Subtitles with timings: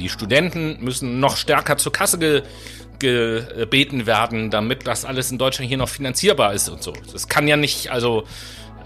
[0.00, 2.42] Die Studenten müssen noch stärker zur Kasse ge
[2.98, 6.92] gebeten werden, damit das alles in Deutschland hier noch finanzierbar ist und so.
[7.12, 8.24] Das kann ja nicht, also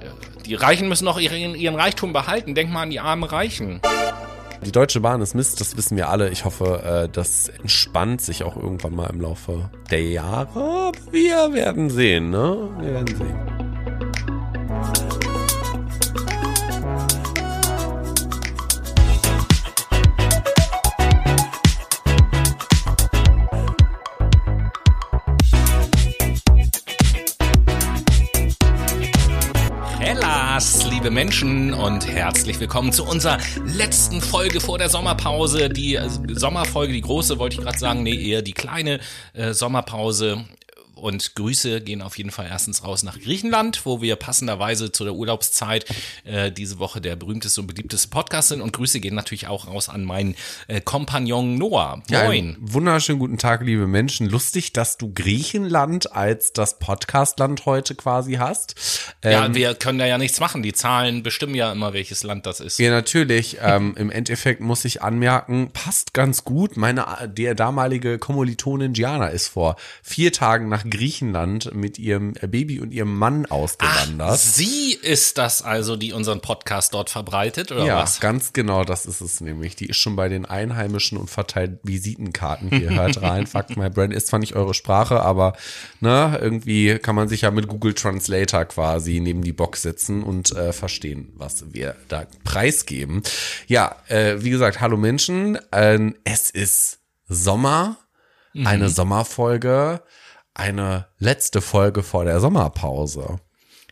[0.00, 2.54] äh, die Reichen müssen noch ihren, ihren Reichtum behalten.
[2.54, 3.80] Denk mal an die armen Reichen.
[4.64, 6.30] Die Deutsche Bahn ist Mist, das wissen wir alle.
[6.30, 10.92] Ich hoffe, äh, das entspannt sich auch irgendwann mal im Laufe der Jahre.
[11.10, 12.70] Wir werden sehen, ne?
[12.80, 13.53] Wir werden sehen.
[31.04, 33.36] Liebe Menschen und herzlich willkommen zu unserer
[33.66, 35.68] letzten Folge vor der Sommerpause.
[35.68, 39.00] Die äh, Sommerfolge, die große wollte ich gerade sagen, nee, eher die kleine
[39.34, 40.46] äh, Sommerpause
[41.04, 45.12] und Grüße gehen auf jeden Fall erstens raus nach Griechenland, wo wir passenderweise zu der
[45.12, 45.84] Urlaubszeit
[46.24, 48.62] äh, diese Woche der berühmteste und beliebteste Podcast sind.
[48.62, 50.34] Und Grüße gehen natürlich auch raus an meinen
[50.66, 52.02] äh, Kompagnon Noah.
[52.08, 52.56] Moin.
[52.58, 54.30] Ja, wunderschönen guten Tag, liebe Menschen.
[54.30, 58.74] Lustig, dass du Griechenland als das Podcastland heute quasi hast.
[59.20, 60.62] Ähm, ja, wir können da ja nichts machen.
[60.62, 62.78] Die Zahlen bestimmen ja immer, welches Land das ist.
[62.78, 63.58] Ja, natürlich.
[63.62, 66.78] ähm, Im Endeffekt muss ich anmerken, passt ganz gut.
[66.78, 72.92] Meine der damalige Kommilitonin Gianna ist vor vier Tagen nach Griechenland mit ihrem Baby und
[72.92, 74.30] ihrem Mann ausgewandert.
[74.30, 78.18] Ach, sie ist das also, die unseren Podcast dort verbreitet, oder ja, was?
[78.18, 79.74] Ja, ganz genau, das ist es nämlich.
[79.74, 82.90] Die ist schon bei den Einheimischen und verteilt Visitenkarten hier.
[82.90, 85.54] Hört rein, Fuck My Brand ist zwar nicht eure Sprache, aber
[85.98, 90.52] ne, irgendwie kann man sich ja mit Google Translator quasi neben die Box setzen und
[90.52, 93.24] äh, verstehen, was wir da preisgeben.
[93.66, 95.58] Ja, äh, wie gesagt, hallo Menschen.
[95.72, 97.96] Äh, es ist Sommer,
[98.52, 98.66] mhm.
[98.68, 100.00] eine Sommerfolge
[100.54, 103.40] eine letzte Folge vor der Sommerpause.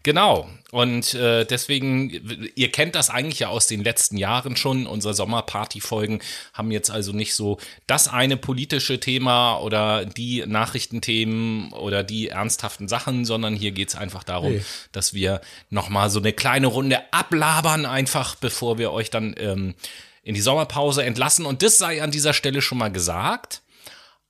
[0.04, 0.48] Genau.
[0.72, 2.10] Und äh, deswegen,
[2.56, 4.86] ihr kennt das eigentlich ja aus den letzten Jahren schon.
[4.86, 6.20] Unsere Sommerparty-Folgen
[6.54, 12.88] haben jetzt also nicht so das eine politische Thema oder die Nachrichtenthemen oder die ernsthaften
[12.88, 14.64] Sachen, sondern hier geht's einfach darum, hey.
[14.92, 15.40] dass wir
[15.70, 19.74] nochmal so eine kleine Runde ablabern, einfach bevor wir euch dann ähm,
[20.22, 21.46] in die Sommerpause entlassen.
[21.46, 23.62] Und das sei an dieser Stelle schon mal gesagt.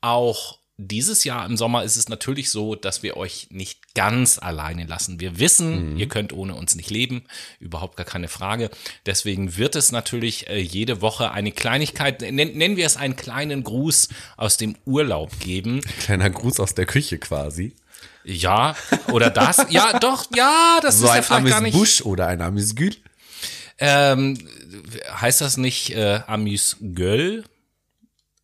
[0.00, 4.84] Auch dieses Jahr im Sommer ist es natürlich so, dass wir euch nicht ganz alleine
[4.84, 5.20] lassen.
[5.20, 5.96] Wir wissen, mhm.
[5.98, 7.24] ihr könnt ohne uns nicht leben,
[7.60, 8.70] überhaupt gar keine Frage.
[9.06, 13.64] Deswegen wird es natürlich äh, jede Woche eine Kleinigkeit, nennen, nennen wir es einen kleinen
[13.64, 15.80] Gruß aus dem Urlaub geben.
[15.84, 17.74] Ein kleiner Gruß aus der Küche quasi.
[18.24, 18.76] Ja,
[19.10, 19.66] oder das.
[19.70, 21.74] ja, doch, ja, das so ist ja vielleicht gar nicht.
[21.74, 22.94] Busch oder ein Amüsgül.
[23.78, 24.38] Ähm,
[25.20, 27.44] heißt das nicht äh, Amüsgöl?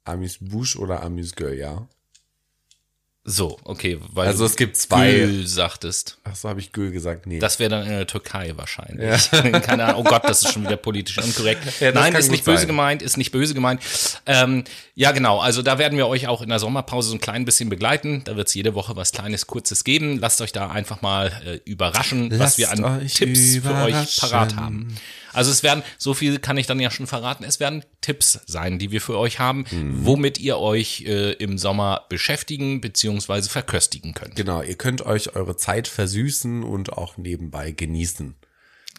[0.04, 1.88] Amüsbusch oder Amüsgöl, ja.
[3.30, 5.12] So, okay, weil also es gibt zwei.
[5.12, 6.16] Gül sagtest.
[6.24, 7.26] Ach so, habe ich Gül gesagt?
[7.26, 7.38] Nee.
[7.40, 9.06] Das wäre dann in der Türkei wahrscheinlich.
[9.06, 9.42] Ja.
[9.60, 10.00] Keine Ahnung.
[10.00, 11.58] Oh Gott, das ist schon wieder politisch unkorrekt.
[11.80, 12.66] Ja, Nein, ist nicht böse sein.
[12.68, 13.82] gemeint, ist nicht böse gemeint.
[14.26, 15.38] Ähm, ja, genau.
[15.38, 18.22] Also da werden wir euch auch in der Sommerpause so ein klein bisschen begleiten.
[18.24, 20.18] Da wird es jede Woche was Kleines, Kurzes geben.
[20.18, 24.56] Lasst euch da einfach mal äh, überraschen, Lasst was wir an Tipps für euch parat
[24.56, 24.96] haben.
[25.32, 28.78] Also es werden, so viel kann ich dann ja schon verraten, es werden Tipps sein,
[28.78, 30.06] die wir für euch haben, mhm.
[30.06, 33.42] womit ihr euch äh, im Sommer beschäftigen bzw.
[33.42, 34.36] verköstigen könnt.
[34.36, 38.36] Genau, ihr könnt euch eure Zeit versüßen und auch nebenbei genießen.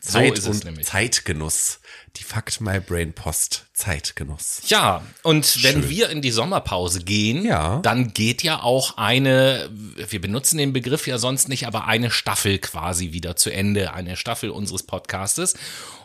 [0.02, 0.88] Zeit so und nämlich.
[0.88, 1.80] Zeitgenuss.
[2.16, 4.62] Die Fakt My Brain Post Zeitgenuss.
[4.68, 5.64] Ja, und Schön.
[5.64, 7.80] wenn wir in die Sommerpause gehen, ja.
[7.82, 12.60] dann geht ja auch eine, wir benutzen den Begriff ja sonst nicht, aber eine Staffel
[12.60, 15.56] quasi wieder zu Ende, eine Staffel unseres Podcastes.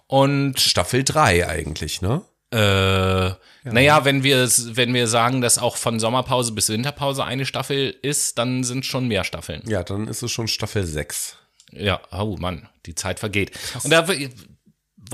[0.06, 2.22] Und Staffel 3 eigentlich, ne?
[2.52, 3.36] Äh, ja.
[3.64, 8.38] Naja, wenn wir, wenn wir sagen, dass auch von Sommerpause bis Winterpause eine Staffel ist,
[8.38, 9.62] dann sind schon mehr Staffeln.
[9.66, 11.36] Ja, dann ist es schon Staffel 6.
[11.72, 13.50] Ja, oh Mann, die Zeit vergeht.
[13.82, 14.06] Und da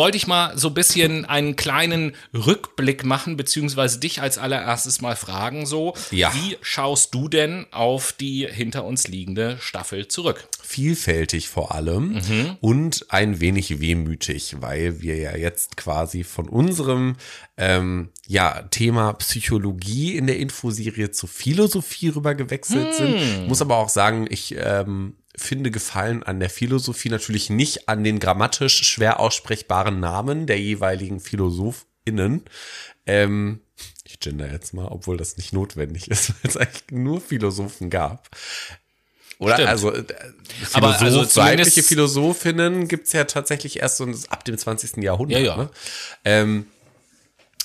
[0.00, 5.14] wollte ich mal so ein bisschen einen kleinen Rückblick machen, beziehungsweise dich als allererstes mal
[5.14, 6.32] fragen, so, ja.
[6.32, 10.48] wie schaust du denn auf die hinter uns liegende Staffel zurück?
[10.62, 12.56] Vielfältig vor allem mhm.
[12.62, 17.16] und ein wenig wehmütig, weil wir ja jetzt quasi von unserem
[17.58, 23.18] ähm, ja, Thema Psychologie in der Infoserie zur Philosophie rüber gewechselt hm.
[23.18, 23.48] sind.
[23.48, 28.21] Muss aber auch sagen, ich ähm, finde Gefallen an der Philosophie natürlich nicht an den
[28.21, 32.45] grammatisch schwer aussprechbaren Namen der jeweiligen PhilosophInnen.
[33.07, 33.60] Ähm,
[34.04, 38.28] ich gender jetzt mal, obwohl das nicht notwendig ist, weil es eigentlich nur Philosophen gab.
[39.39, 39.69] Oder Stimmt.
[39.71, 44.98] also äh, Philosoph, Aber also weibliche Philosophinnen gibt's ja tatsächlich erst so ab dem 20.
[44.98, 45.41] Jahrhundert.
[45.41, 45.57] Ja, ja.
[45.57, 45.71] Ne?
[46.25, 46.66] Ähm,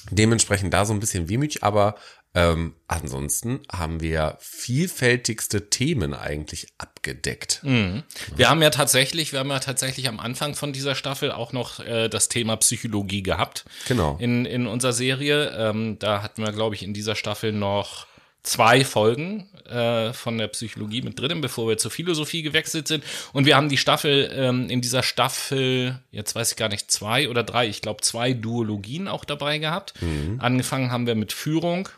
[0.10, 1.95] dementsprechend da so ein bisschen wehmütig, aber
[2.35, 7.61] Ähm, ansonsten haben wir vielfältigste Themen eigentlich abgedeckt.
[7.63, 8.03] Mhm.
[8.35, 11.79] Wir haben ja tatsächlich, wir haben ja tatsächlich am Anfang von dieser Staffel auch noch
[11.79, 13.63] äh, das Thema Psychologie gehabt.
[13.87, 14.17] Genau.
[14.19, 15.55] In, in unserer Serie.
[15.57, 18.05] Ähm, da hatten wir, glaube ich, in dieser Staffel noch
[18.43, 23.03] zwei Folgen äh, von der Psychologie mit drin, bevor wir zur Philosophie gewechselt sind.
[23.31, 27.29] Und wir haben die Staffel, ähm, in dieser Staffel, jetzt weiß ich gar nicht, zwei
[27.29, 29.93] oder drei, ich glaube zwei Duologien auch dabei gehabt.
[30.38, 31.89] Angefangen haben wir mit Führung.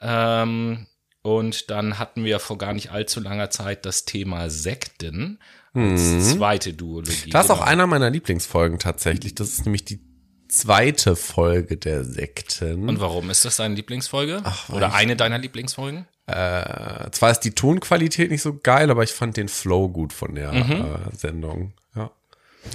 [0.00, 0.86] Ähm,
[1.22, 5.38] und dann hatten wir vor gar nicht allzu langer Zeit das Thema Sekten
[5.74, 7.30] als zweite Duologie.
[7.30, 7.68] Das ist auch Genau.
[7.70, 9.34] einer meiner Lieblingsfolgen tatsächlich.
[9.34, 10.00] Das ist nämlich die
[10.48, 12.88] zweite Folge der Sekten.
[12.88, 14.42] Und warum ist das deine Lieblingsfolge?
[14.68, 16.06] weil Oder eine deiner Lieblingsfolgen?
[16.26, 20.34] Äh, zwar ist die Tonqualität nicht so geil, aber ich fand den Flow gut von
[20.34, 20.72] der Mhm.
[20.72, 21.74] äh, Sendung.
[21.94, 22.10] Ja.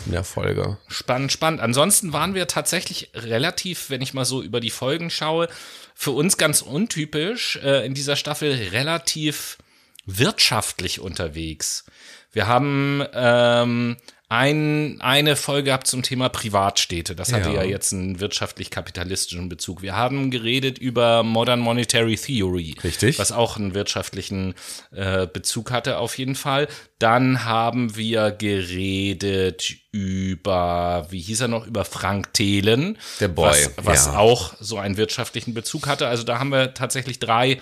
[0.05, 0.77] In der Folge.
[0.87, 1.61] Spannend, spannend.
[1.61, 5.47] Ansonsten waren wir tatsächlich relativ, wenn ich mal so über die Folgen schaue,
[5.95, 9.57] für uns ganz untypisch äh, in dieser Staffel relativ
[10.05, 11.85] wirtschaftlich unterwegs.
[12.31, 13.97] Wir haben ähm,
[14.27, 17.15] ein, eine Folge gehabt zum Thema Privatstädte.
[17.15, 17.57] Das hatte Ja.
[17.57, 19.83] ja jetzt einen wirtschaftlich-kapitalistischen Bezug.
[19.83, 22.75] Wir haben geredet über Modern Monetary Theory.
[22.83, 23.19] Richtig.
[23.19, 24.55] Was auch einen wirtschaftlichen
[24.91, 26.67] äh, Bezug hatte auf jeden Fall.
[26.97, 32.97] Dann haben wir geredet über, wie hieß er noch, über Frank Thelen.
[33.19, 34.17] Der Boy, Was, was ja.
[34.17, 36.07] auch so einen wirtschaftlichen Bezug hatte.
[36.07, 37.61] Also da haben wir tatsächlich drei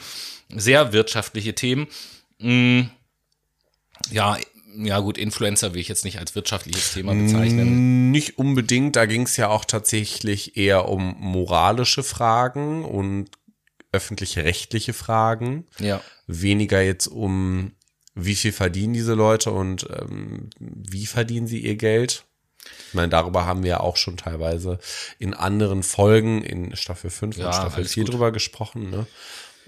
[0.49, 1.87] sehr wirtschaftliche Themen.
[2.39, 2.83] Mm,
[4.11, 4.37] Ja,
[4.77, 8.11] ja gut, Influencer will ich jetzt nicht als wirtschaftliches Thema bezeichnen.
[8.11, 13.29] Nicht unbedingt, da ging es ja auch tatsächlich eher um moralische Fragen und
[13.91, 15.65] öffentlich-rechtliche Fragen.
[15.79, 16.01] Ja.
[16.27, 17.73] Weniger jetzt um,
[18.15, 22.25] wie viel verdienen diese Leute und ähm, wie verdienen sie ihr Geld.
[22.87, 24.79] Ich meine, darüber haben wir ja auch schon teilweise
[25.19, 28.13] in anderen Folgen in Staffel 5 Ja, und Staffel alles 4 gut.
[28.13, 28.89] drüber gesprochen.
[28.89, 29.05] Ne?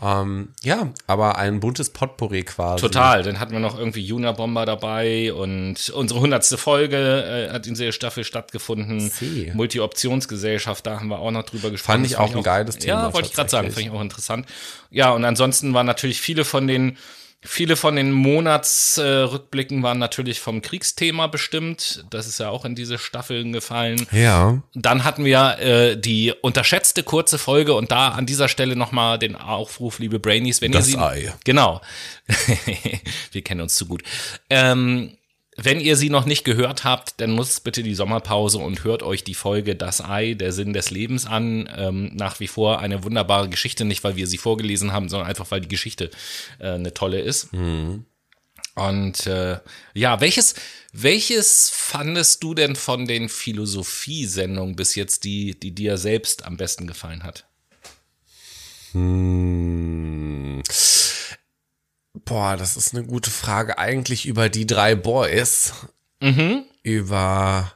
[0.01, 2.81] Ähm, ja, aber ein buntes Potpourri quasi.
[2.81, 3.23] Total.
[3.23, 6.97] Dann hatten wir noch irgendwie Juna Bomber dabei und unsere hundertste Folge
[7.49, 9.11] äh, hat in dieser Staffel stattgefunden.
[9.53, 11.99] Multi-Optionsgesellschaft, da haben wir auch noch drüber gesprochen.
[11.99, 14.45] Fand ich auch ein geiles Thema, Ja, wollte ich gerade sagen, fand ich auch interessant.
[14.89, 16.97] Ja, und ansonsten waren natürlich viele von den
[17.45, 22.03] Viele von den Monatsrückblicken äh, waren natürlich vom Kriegsthema bestimmt.
[22.09, 24.05] Das ist ja auch in diese Staffeln gefallen.
[24.11, 24.61] Ja.
[24.73, 29.35] Dann hatten wir äh, die unterschätzte kurze Folge und da an dieser Stelle nochmal den
[29.35, 30.99] Aufruf, liebe Brainies, wenn Das ihr sie.
[30.99, 31.33] Ei.
[31.43, 31.81] Genau.
[33.31, 34.03] wir kennen uns zu gut.
[34.49, 35.17] Ähm,
[35.57, 39.23] wenn ihr sie noch nicht gehört habt, dann nutzt bitte die Sommerpause und hört euch
[39.23, 41.69] die Folge Das Ei, der Sinn des Lebens an.
[41.75, 45.51] Ähm, nach wie vor eine wunderbare Geschichte, nicht weil wir sie vorgelesen haben, sondern einfach
[45.51, 46.11] weil die Geschichte
[46.59, 47.53] äh, eine tolle ist.
[48.75, 49.59] Und äh,
[49.93, 50.55] ja, welches,
[50.91, 56.85] welches fandest du denn von den Philosophiesendungen bis jetzt, die, die dir selbst am besten
[56.85, 57.45] gefallen hat?
[58.91, 60.24] Hm.
[62.25, 63.77] Boah, das ist eine gute Frage.
[63.77, 65.73] Eigentlich über die drei Boys.
[66.83, 67.71] Über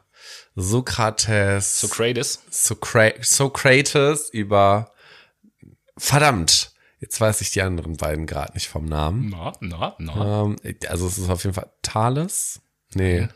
[0.55, 1.79] Sokrates.
[1.79, 2.41] Socrates?
[2.49, 4.91] Socra Sokrates, über
[5.97, 6.71] verdammt.
[6.99, 9.29] Jetzt weiß ich die anderen beiden gerade nicht vom Namen.
[9.29, 10.43] Na, na, na.
[10.43, 10.57] Ähm,
[10.87, 12.59] also es ist auf jeden Fall Thales.
[12.93, 13.29] Nee.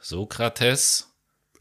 [0.00, 1.08] Sokrates,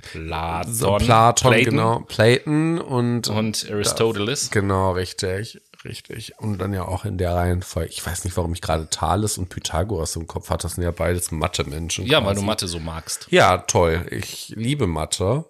[0.02, 2.00] Platon, So, Platon, Platon genau.
[2.02, 4.52] Platon und, und Aristoteles.
[4.52, 6.34] Genau, richtig, richtig.
[6.38, 7.90] Und dann ja auch in der Reihenfolge.
[7.90, 10.64] Ich weiß nicht, warum ich gerade Thales und Pythagoras im Kopf hatte.
[10.64, 12.06] Das sind ja beides Mathe-Menschen.
[12.06, 12.42] Ja, weil quasi.
[12.42, 13.28] du Mathe so magst.
[13.30, 14.06] Ja, toll.
[14.12, 15.46] Ich liebe Mathe.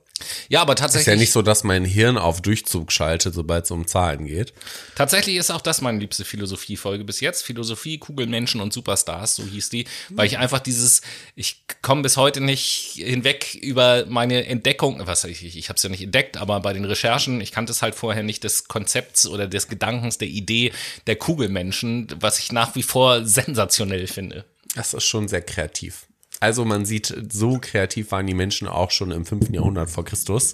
[0.48, 3.72] Ja, aber Ist tatsächlich, ja nicht so, dass mein Hirn auf Durchzug schaltet, sobald es
[3.72, 4.54] um Zahlen geht.
[4.96, 7.44] tatsächlich ist auch das meine liebste Philosophiefolge bis jetzt.
[7.44, 11.02] Philosophie, Kugelmenschen und Superstars, so hieß die, weil ich einfach dieses,
[11.36, 15.84] ich komme bis heute nicht hinweg über meine Entdeckung, was ich, ich, ich habe es
[15.84, 19.28] ja nicht entdeckt, aber bei den Recherchen, ich kannte es halt vorher nicht des Konzepts
[19.28, 20.72] oder des Gedankens, der Idee
[21.08, 24.46] der Kugelmenschen, was ich nach wie vor sensationell finde.
[24.76, 26.08] Das ist schon sehr kreativ.
[26.46, 29.50] Also man sieht, so kreativ waren die Menschen auch schon im 5.
[29.50, 30.54] Jahrhundert vor Christus.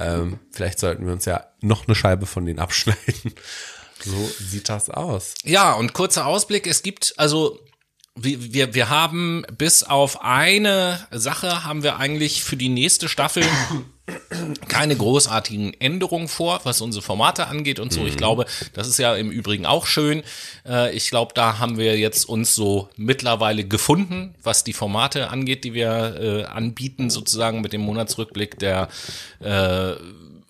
[0.00, 3.34] Ähm, vielleicht sollten wir uns ja noch eine Scheibe von denen abschneiden.
[4.02, 5.34] So sieht das aus.
[5.44, 7.60] Ja, und kurzer Ausblick, es gibt also
[8.14, 13.44] wir, wir, wir haben bis auf eine Sache haben wir eigentlich für die nächste Staffel
[14.68, 18.04] keine großartigen Änderungen vor, was unsere Formate angeht und so.
[18.06, 20.22] Ich glaube, das ist ja im Übrigen auch schön.
[20.66, 25.64] Äh, ich glaube, da haben wir jetzt uns so mittlerweile gefunden, was die Formate angeht,
[25.64, 28.88] die wir äh, anbieten, sozusagen mit dem Monatsrückblick, der
[29.40, 29.94] äh,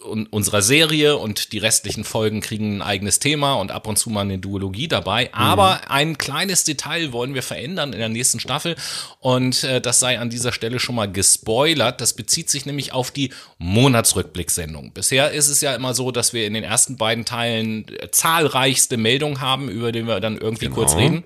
[0.07, 4.23] unserer Serie und die restlichen Folgen kriegen ein eigenes Thema und ab und zu mal
[4.23, 5.33] eine Duologie dabei.
[5.33, 5.91] Aber mhm.
[5.91, 8.77] ein kleines Detail wollen wir verändern in der nächsten Staffel
[9.21, 12.01] und äh, das sei an dieser Stelle schon mal gespoilert.
[12.01, 14.93] Das bezieht sich nämlich auf die Monatsrückblicksendung.
[14.93, 18.97] Bisher ist es ja immer so, dass wir in den ersten beiden Teilen äh, zahlreichste
[18.97, 20.77] Meldungen haben, über die wir dann irgendwie genau.
[20.77, 21.25] kurz reden.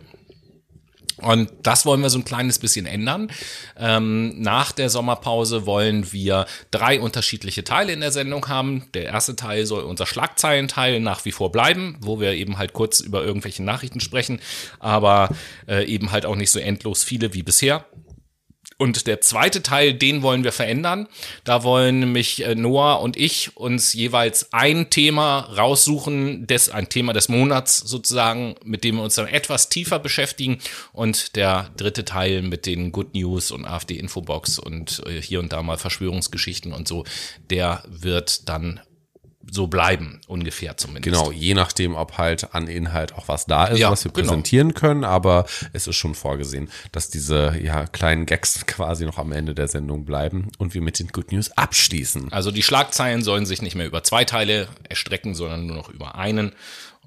[1.20, 3.30] Und das wollen wir so ein kleines bisschen ändern.
[3.78, 8.84] Ähm, nach der Sommerpause wollen wir drei unterschiedliche Teile in der Sendung haben.
[8.94, 13.00] Der erste Teil soll unser Schlagzeilenteil nach wie vor bleiben, wo wir eben halt kurz
[13.00, 14.40] über irgendwelche Nachrichten sprechen,
[14.78, 15.30] aber
[15.68, 17.84] äh, eben halt auch nicht so endlos viele wie bisher.
[18.80, 21.06] Und der zweite Teil, den wollen wir verändern.
[21.44, 27.12] Da wollen nämlich äh, Noah und ich uns jeweils ein Thema raussuchen, des, ein Thema
[27.12, 30.60] des Monats sozusagen, mit dem wir uns dann etwas tiefer beschäftigen.
[30.94, 35.62] Und der dritte Teil mit den Good News und AfD-Infobox und äh, hier und da
[35.62, 37.04] mal Verschwörungsgeschichten und so,
[37.50, 38.80] der wird dann
[39.50, 41.04] so bleiben, ungefähr zumindest.
[41.04, 44.28] Genau, je nachdem, ob halt an Inhalt auch was da ist, ja, was wir genau.
[44.28, 49.32] präsentieren können, aber es ist schon vorgesehen, dass diese ja, kleinen Gags quasi noch am
[49.32, 52.32] Ende der Sendung bleiben und wir mit den Good News abschließen.
[52.32, 56.14] Also die Schlagzeilen sollen sich nicht mehr über zwei Teile erstrecken, sondern nur noch über
[56.16, 56.52] einen.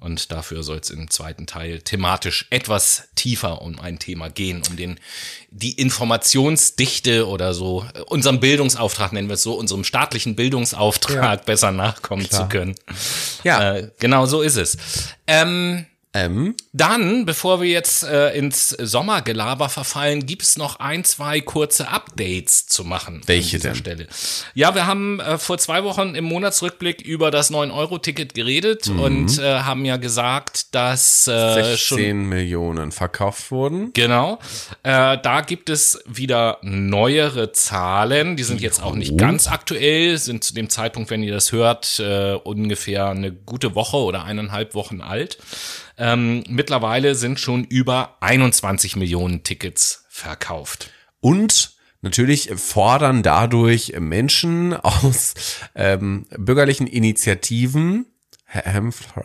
[0.04, 4.76] Und dafür soll es im zweiten Teil thematisch etwas tiefer um ein Thema gehen, um
[4.76, 5.00] den,
[5.50, 11.36] die Informationsdichte oder so, unserem Bildungsauftrag nennen wir es so, unserem staatlichen Bildungsauftrag ja.
[11.36, 12.42] besser nachkommen Klar.
[12.42, 12.74] zu können.
[13.44, 13.76] Ja.
[13.76, 14.76] Äh, genau so ist es.
[15.26, 16.54] Ähm, ähm.
[16.72, 22.66] Dann, bevor wir jetzt äh, ins Sommergelaber verfallen, gibt es noch ein, zwei kurze Updates
[22.66, 23.22] zu machen.
[23.26, 23.74] Welche denn?
[23.74, 24.06] Stelle.
[24.54, 29.00] Ja, wir haben äh, vor zwei Wochen im Monatsrückblick über das 9-Euro-Ticket geredet mhm.
[29.00, 33.92] und äh, haben ja gesagt, dass äh, 16 schon Millionen verkauft wurden.
[33.92, 34.38] Genau.
[34.84, 38.36] Äh, da gibt es wieder neuere Zahlen.
[38.36, 41.98] Die sind jetzt auch nicht ganz aktuell, sind zu dem Zeitpunkt, wenn ihr das hört,
[41.98, 45.38] äh, ungefähr eine gute Woche oder eineinhalb Wochen alt.
[45.96, 50.90] Ähm, mittlerweile sind schon über 21 Millionen Tickets verkauft.
[51.20, 51.74] Und
[52.04, 55.32] Natürlich fordern dadurch Menschen aus
[55.74, 58.04] ähm, bürgerlichen Initiativen,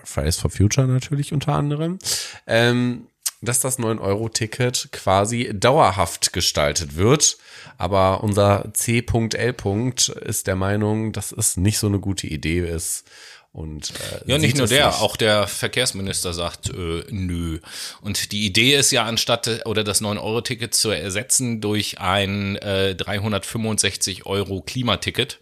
[0.05, 1.99] Fridays for Future natürlich unter anderem,
[2.47, 3.07] ähm,
[3.41, 7.37] dass das 9-Euro-Ticket quasi dauerhaft gestaltet wird.
[7.77, 9.93] Aber unser C.L.
[10.21, 13.03] ist der Meinung, dass es nicht so eine gute Idee ist
[13.51, 15.01] und, äh, ja, nicht nur der, nicht.
[15.01, 17.59] auch der Verkehrsminister sagt, äh, nö.
[18.01, 24.27] Und die Idee ist ja, anstatt oder das 9-Euro-Ticket zu ersetzen durch ein äh, 365
[24.27, 25.39] Euro Klimaticket,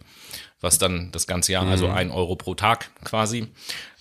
[0.60, 1.92] was dann das ganze Jahr, also mhm.
[1.92, 3.48] also ein Euro pro Tag quasi.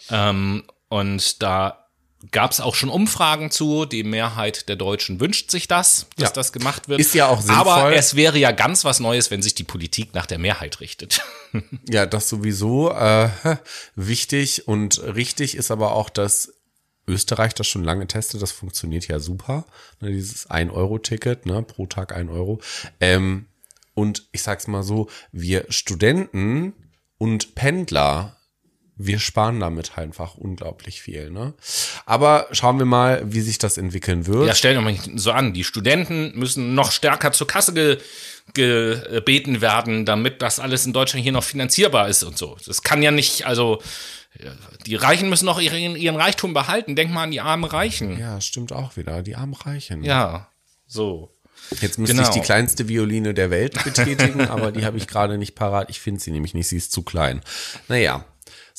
[0.10, 1.87] Ähm, und da
[2.32, 3.86] gab es auch schon Umfragen zu.
[3.86, 6.34] Die Mehrheit der Deutschen wünscht sich das, dass ja.
[6.34, 7.00] das gemacht wird.
[7.00, 7.72] Ist ja auch sinnvoll.
[7.72, 11.22] Aber es wäre ja ganz was Neues, wenn sich die Politik nach der Mehrheit richtet.
[11.90, 13.30] Ja, das sowieso äh,
[13.96, 16.54] wichtig und richtig ist aber auch, dass
[17.08, 18.42] Österreich das schon lange testet.
[18.42, 19.66] Das funktioniert ja super.
[20.02, 22.60] Ne, dieses 1-Euro-Ticket, ne, pro Tag 1 Euro.
[23.00, 23.48] Ähm,
[23.94, 26.74] und ich sag's mal so, wir Studenten
[27.18, 28.37] und Pendler
[28.98, 31.30] wir sparen damit einfach unglaublich viel.
[31.30, 31.54] Ne?
[32.06, 34.48] Aber schauen wir mal, wie sich das entwickeln wird.
[34.48, 37.98] Ja, stellen wir mal so an, die Studenten müssen noch stärker zur Kasse ge
[38.54, 42.56] gebeten werden, damit das alles in Deutschland hier noch finanzierbar ist und so.
[42.66, 43.82] Das kann ja nicht, also
[44.86, 46.96] die Reichen müssen noch ihren, ihren Reichtum behalten.
[46.96, 48.18] Denk mal an die armen Reichen.
[48.18, 49.22] Ja, stimmt auch wieder.
[49.22, 50.04] Die armen Reichen.
[50.04, 50.50] Ja,
[50.86, 51.34] so.
[51.82, 52.28] Jetzt müsste genau.
[52.28, 55.90] ich die kleinste Violine der Welt betätigen, aber die habe ich gerade nicht parat.
[55.90, 57.42] Ich finde sie nämlich nicht, sie ist zu klein.
[57.90, 58.26] Naja,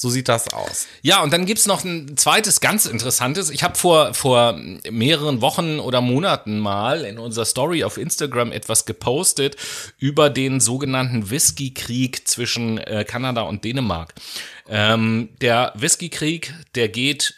[0.00, 0.86] so sieht das aus.
[1.02, 3.50] Ja, und dann gibt's noch ein zweites ganz interessantes.
[3.50, 4.56] Ich habe vor, vor
[4.88, 9.56] mehreren Wochen oder Monaten mal in unserer Story auf Instagram etwas gepostet
[9.98, 14.14] über den sogenannten Whisky-Krieg zwischen äh, Kanada und Dänemark.
[14.68, 17.34] Ähm, der Whisky-Krieg, der geht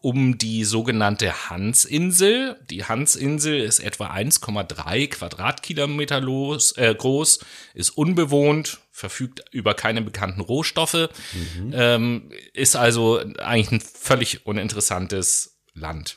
[0.00, 2.56] um die sogenannte Hansinsel.
[2.70, 7.40] Die Hansinsel ist etwa 1,3 Quadratkilometer los, äh, groß,
[7.74, 11.72] ist unbewohnt, verfügt über keine bekannten Rohstoffe, mhm.
[11.74, 16.16] ähm, ist also eigentlich ein völlig uninteressantes Land.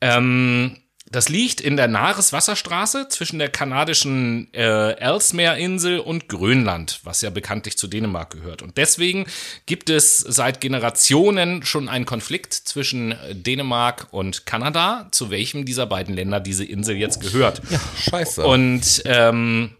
[0.00, 0.78] Ähm,
[1.10, 7.76] das liegt in der Nares-Wasserstraße zwischen der kanadischen äh, Ellesmere-Insel und Grönland, was ja bekanntlich
[7.76, 8.62] zu Dänemark gehört.
[8.62, 9.26] Und deswegen
[9.66, 16.14] gibt es seit Generationen schon einen Konflikt zwischen Dänemark und Kanada, zu welchem dieser beiden
[16.14, 17.60] Länder diese Insel jetzt gehört.
[17.68, 18.46] Ja, scheiße.
[18.46, 19.76] Und ähm,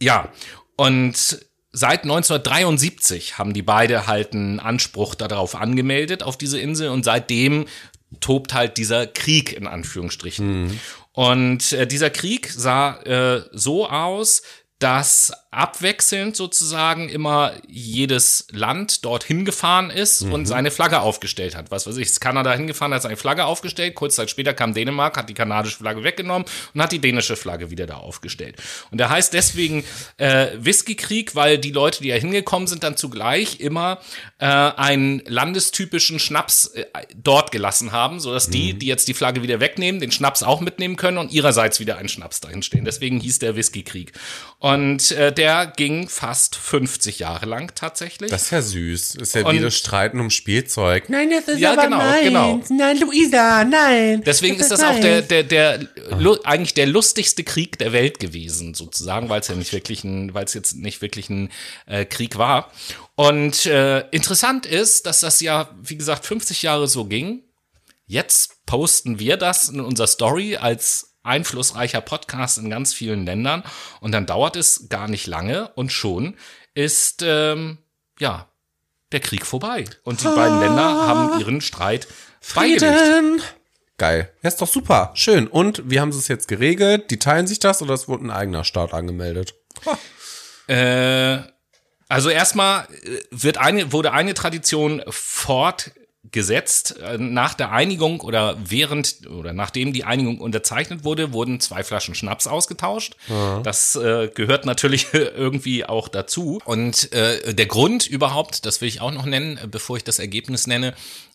[0.00, 0.30] ja,
[0.78, 1.38] und
[1.70, 6.88] Seit 1973 haben die beide halt einen Anspruch darauf angemeldet, auf diese Insel.
[6.88, 7.66] Und seitdem
[8.20, 10.64] tobt halt dieser Krieg in Anführungsstrichen.
[10.64, 10.80] Mhm.
[11.12, 14.42] Und äh, dieser Krieg sah äh, so aus,
[14.78, 21.70] dass abwechselnd sozusagen immer jedes Land dorthin gefahren ist und seine Flagge aufgestellt hat.
[21.70, 23.94] Was weiß ich, ist Kanada hingefahren, hat seine Flagge aufgestellt.
[23.94, 27.70] Kurz Zeit später kam Dänemark, hat die kanadische Flagge weggenommen und hat die dänische Flagge
[27.70, 28.56] wieder da aufgestellt.
[28.90, 29.84] Und der heißt deswegen
[30.18, 34.00] äh, Whiskykrieg, weil die Leute, die da hingekommen sind, dann zugleich immer
[34.38, 36.84] äh, einen landestypischen Schnaps äh,
[37.16, 40.96] dort gelassen haben, sodass die, die jetzt die Flagge wieder wegnehmen, den Schnaps auch mitnehmen
[40.96, 42.84] können und ihrerseits wieder einen Schnaps dahin stehen.
[42.84, 44.12] Deswegen hieß der Whiskykrieg.
[44.58, 48.30] Und äh, der ging fast 50 Jahre lang tatsächlich.
[48.30, 49.14] Das ist ja süß.
[49.14, 51.08] Ist ja Und- wie das Streiten um Spielzeug.
[51.08, 52.22] Nein, das ist Ja, aber genau, meins.
[52.24, 52.60] genau.
[52.70, 54.22] Nein, Luisa, nein.
[54.26, 58.74] Deswegen ist das auch der, der, der, lu- eigentlich der lustigste Krieg der Welt gewesen,
[58.74, 61.50] sozusagen, weil es ja nicht wirklich ein, weil es jetzt nicht wirklich ein
[61.86, 62.70] äh, Krieg war.
[63.14, 67.42] Und äh, interessant ist, dass das ja, wie gesagt, 50 Jahre so ging.
[68.06, 73.62] Jetzt posten wir das in unserer Story als einflussreicher Podcast in ganz vielen Ländern
[74.00, 76.36] und dann dauert es gar nicht lange und schon
[76.74, 77.78] ist ähm,
[78.18, 78.48] ja
[79.12, 82.08] der Krieg vorbei und die beiden Länder haben ihren Streit.
[82.40, 83.42] Frieden.
[83.96, 84.32] Geil.
[84.42, 85.10] Ja, ist doch super.
[85.14, 85.48] Schön.
[85.48, 87.10] Und wie haben sie es jetzt geregelt?
[87.10, 89.54] Die teilen sich das oder es wurde ein eigener Staat angemeldet?
[90.68, 91.38] Äh,
[92.08, 96.07] also erstmal äh, wird eine, wurde eine Tradition fortgesetzt.
[96.34, 102.14] Äh, Nach der Einigung oder während oder nachdem die Einigung unterzeichnet wurde, wurden zwei Flaschen
[102.14, 103.16] Schnaps ausgetauscht.
[103.62, 106.60] Das äh, gehört natürlich irgendwie auch dazu.
[106.64, 110.18] Und äh, der Grund überhaupt, das will ich auch noch nennen, äh, bevor ich das
[110.18, 110.94] Ergebnis nenne,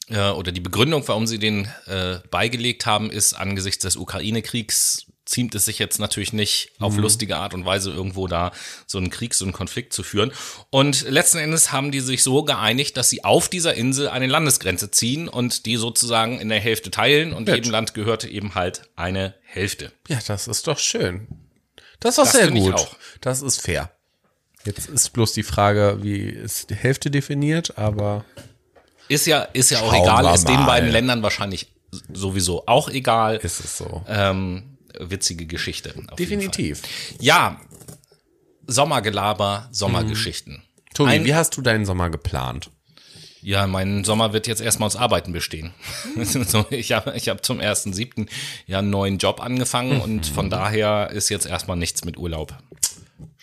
[0.09, 5.55] äh, oder die Begründung, warum sie den äh, beigelegt haben, ist angesichts des Ukraine-Kriegs ziemt
[5.55, 8.51] es sich jetzt natürlich nicht auf lustige Art und Weise irgendwo da
[8.85, 10.31] so einen Krieg, so einen Konflikt zu führen.
[10.69, 14.91] Und letzten Endes haben die sich so geeinigt, dass sie auf dieser Insel eine Landesgrenze
[14.91, 17.55] ziehen und die sozusagen in der Hälfte teilen und Nett.
[17.55, 19.91] jedem Land gehörte eben halt eine Hälfte.
[20.07, 21.27] Ja, das ist doch schön.
[21.99, 22.75] Das ist doch Das sehr gut.
[22.75, 22.95] auch.
[23.21, 23.91] Das ist fair.
[24.65, 28.23] Jetzt ist bloß die Frage, wie ist die Hälfte definiert, aber
[29.09, 31.67] Ist ja, ist ja auch Schauen egal, ist den beiden Ländern wahrscheinlich
[32.13, 33.37] sowieso auch egal.
[33.37, 34.03] ist es so.
[34.07, 35.93] Ähm, witzige Geschichte.
[36.17, 36.81] Definitiv.
[37.19, 37.59] Ja,
[38.67, 40.63] Sommergelaber, Sommergeschichten.
[40.93, 42.69] Tobi, Ein- wie hast du deinen Sommer geplant?
[43.41, 45.73] Ja, mein Sommer wird jetzt erstmal aus Arbeiten bestehen.
[46.69, 48.29] ich habe ich hab zum 1.7.
[48.67, 52.57] ja einen neuen Job angefangen und von daher ist jetzt erstmal nichts mit Urlaub.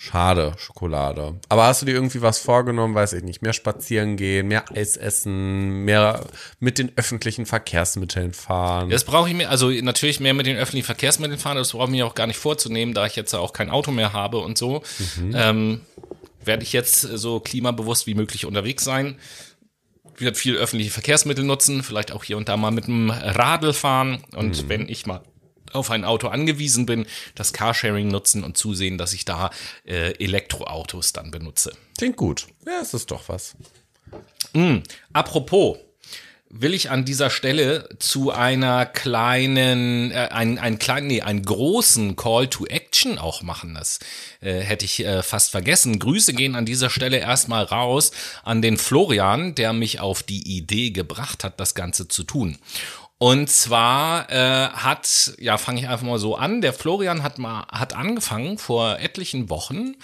[0.03, 1.39] Schade, Schokolade.
[1.51, 4.97] Aber hast du dir irgendwie was vorgenommen, weiß ich nicht, mehr spazieren gehen, mehr Eis
[4.97, 6.25] essen, mehr
[6.59, 8.89] mit den öffentlichen Verkehrsmitteln fahren?
[8.89, 11.91] Das brauche ich mir, also natürlich mehr mit den öffentlichen Verkehrsmitteln fahren, das brauche ich
[11.91, 14.83] mir auch gar nicht vorzunehmen, da ich jetzt auch kein Auto mehr habe und so.
[15.35, 15.83] Ähm,
[16.43, 19.19] werde ich jetzt so klimabewusst wie möglich unterwegs sein.
[20.17, 24.25] Werde viel öffentliche Verkehrsmittel nutzen, vielleicht auch hier und da mal mit dem Radl fahren.
[24.35, 25.21] Und wenn ich mal
[25.73, 29.51] auf ein Auto angewiesen bin, das Carsharing nutzen und zusehen, dass ich da
[29.87, 31.73] äh, Elektroautos dann benutze.
[31.99, 32.47] Klingt gut.
[32.67, 33.57] Ja, es ist doch was.
[35.13, 35.79] Apropos,
[36.53, 42.17] will ich an dieser Stelle zu einer kleinen, äh, einen, einen kleinen, nee, einen großen
[42.17, 43.75] Call to Action auch machen.
[43.75, 44.01] Das
[44.41, 46.01] äh, hätte ich äh, fast vergessen.
[46.01, 48.11] Grüße gehen an dieser Stelle erstmal raus
[48.43, 52.59] an den Florian, der mich auf die Idee gebracht hat, das Ganze zu tun.
[53.23, 56.63] Und zwar äh, hat, ja, fange ich einfach mal so an.
[56.63, 59.97] Der Florian hat mal hat angefangen vor etlichen Wochen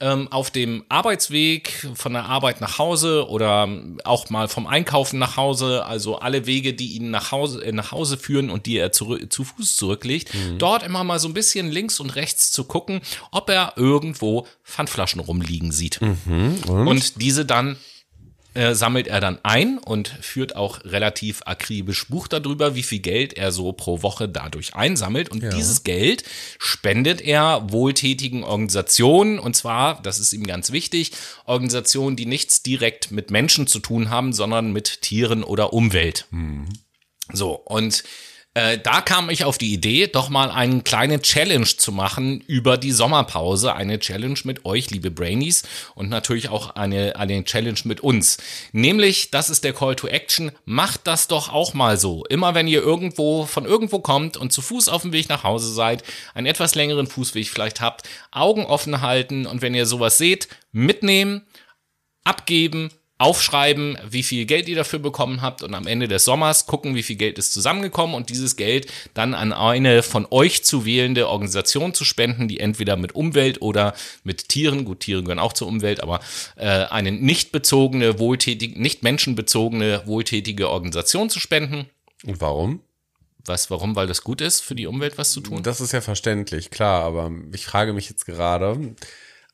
[0.00, 3.68] ähm, auf dem Arbeitsweg von der Arbeit nach Hause oder
[4.04, 7.92] auch mal vom Einkaufen nach Hause, also alle Wege, die ihn nach Hause äh, nach
[7.92, 11.70] Hause führen und die er zurück, zu Fuß zurücklegt, dort immer mal so ein bisschen
[11.70, 16.00] links und rechts zu gucken, ob er irgendwo Pfandflaschen rumliegen sieht.
[16.66, 17.76] Und diese dann
[18.54, 23.34] äh, sammelt er dann ein und führt auch relativ akribisch Buch darüber, wie viel Geld
[23.34, 25.30] er so pro Woche dadurch einsammelt.
[25.30, 26.24] Und dieses Geld
[26.58, 29.38] spendet er wohltätigen Organisationen.
[29.38, 31.12] Und zwar, das ist ihm ganz wichtig,
[31.44, 36.26] Organisationen, die nichts direkt mit Menschen zu tun haben, sondern mit Tieren oder Umwelt.
[37.32, 38.04] So, und
[38.54, 42.78] äh, da kam ich auf die Idee, doch mal eine kleine Challenge zu machen über
[42.78, 43.74] die Sommerpause.
[43.74, 45.64] Eine Challenge mit euch, liebe Brainies,
[45.96, 48.38] und natürlich auch eine, eine Challenge mit uns.
[48.70, 52.24] Nämlich, das ist der Call to Action, macht das doch auch mal so.
[52.26, 55.72] Immer wenn ihr irgendwo, von irgendwo kommt und zu Fuß auf dem Weg nach Hause
[55.72, 60.46] seid, einen etwas längeren Fußweg vielleicht habt, Augen offen halten und wenn ihr sowas seht,
[60.70, 61.42] mitnehmen,
[62.22, 66.96] abgeben, aufschreiben, wie viel Geld ihr dafür bekommen habt und am Ende des Sommers gucken,
[66.96, 71.28] wie viel Geld ist zusammengekommen und dieses Geld dann an eine von euch zu wählende
[71.28, 75.68] Organisation zu spenden, die entweder mit Umwelt oder mit Tieren, gut, Tiere gehören auch zur
[75.68, 76.20] Umwelt, aber
[76.56, 81.86] äh, eine nicht bezogene, wohltätige, nicht menschenbezogene, wohltätige Organisation zu spenden.
[82.24, 82.80] Und warum?
[83.46, 83.94] Was, warum?
[83.94, 85.62] Weil das gut ist, für die Umwelt was zu tun?
[85.62, 88.94] Das ist ja verständlich, klar, aber ich frage mich jetzt gerade,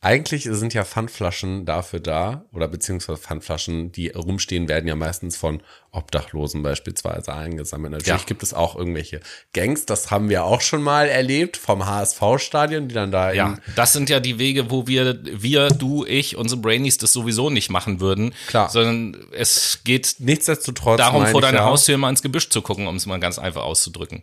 [0.03, 5.63] Eigentlich sind ja Pfandflaschen dafür da, oder beziehungsweise Pfandflaschen, die rumstehen, werden ja meistens von
[5.91, 7.93] Obdachlosen beispielsweise eingesammelt.
[7.93, 8.27] Natürlich Ja.
[8.27, 9.21] gibt es auch irgendwelche
[9.53, 13.93] Gangs, das haben wir auch schon mal erlebt, vom HSV-Stadion, die dann da Ja, das
[13.93, 18.01] sind ja die Wege, wo wir, wir, du, ich, unsere Brainies das sowieso nicht machen
[18.01, 18.33] würden.
[18.47, 18.71] Klar.
[18.71, 22.97] Sondern es geht nichtsdestotrotz darum, vor deiner ja, Haustür mal ins Gebüsch zu gucken, um
[22.97, 24.23] es mal ganz einfach auszudrücken.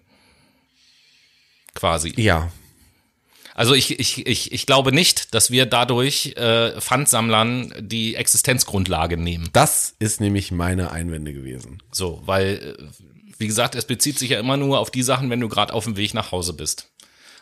[1.75, 2.19] Quasi.
[2.19, 2.49] Ja,
[3.57, 9.49] Also ich, ich, ich, ich glaube nicht, dass wir dadurch äh, Pfandsammlern die Existenzgrundlage nehmen.
[9.51, 11.81] das ist nämlich meine Einwände gewesen.
[11.91, 12.83] So, weil, äh,
[13.39, 15.85] wie gesagt, es bezieht sich ja immer nur auf die Sachen, wenn du gerade auf
[15.85, 16.91] dem Weg nach Hause bist.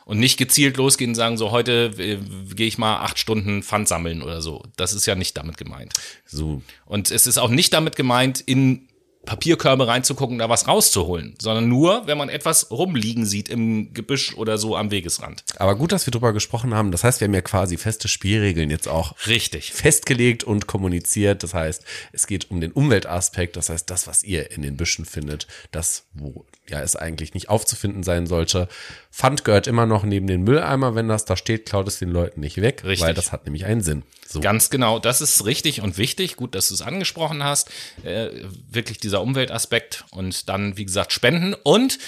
[0.06, 2.18] Und nicht gezielt losgehen und sagen, so heute äh,
[2.56, 4.64] gehe ich mal acht Stunden Pfand sammeln oder so.
[4.78, 5.92] Das ist ja nicht damit gemeint.
[6.26, 8.88] So, Und es ist auch nicht damit gemeint, in
[9.26, 14.58] Papierkörbe reinzugucken, da was rauszuholen, sondern nur, wenn man etwas rumliegen sieht im Gebüsch oder
[14.58, 15.44] so am Wegesrand.
[15.58, 16.92] aber gut, dass wir drüber gesprochen haben.
[16.92, 19.74] Das heißt, wir haben ja quasi feste Spielregeln jetzt auch Richtig.
[19.74, 21.44] festgelegt und kommuniziert.
[21.44, 23.56] Das heißt, es geht um den Umweltaspekt.
[23.58, 27.50] Das heißt, das, was ihr in den Büschen findet, das, wo ja es eigentlich nicht
[27.50, 28.68] aufzufinden sein sollte.
[29.12, 30.96] Pfand gehört immer noch neben den Mülleimer.
[30.96, 33.08] Wenn das da steht, klaut es den Leuten nicht weg, Richtig.
[33.08, 34.04] weil das hat nämlich einen Sinn.
[34.28, 34.42] So.
[34.42, 36.36] Ganz genau, das ist richtig und wichtig.
[36.36, 37.70] Gut, dass du es angesprochen hast.
[38.04, 38.30] Äh,
[38.70, 41.54] wirklich dieser Umweltaspekt und dann, wie gesagt, Spenden.
[41.64, 42.00] Und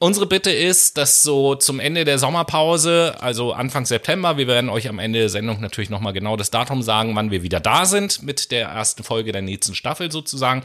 [0.00, 4.88] unsere Bitte ist, dass so zum Ende der Sommerpause, also Anfang September, wir werden euch
[4.88, 8.22] am Ende der Sendung natürlich nochmal genau das Datum sagen, wann wir wieder da sind
[8.22, 10.64] mit der ersten Folge der nächsten Staffel sozusagen.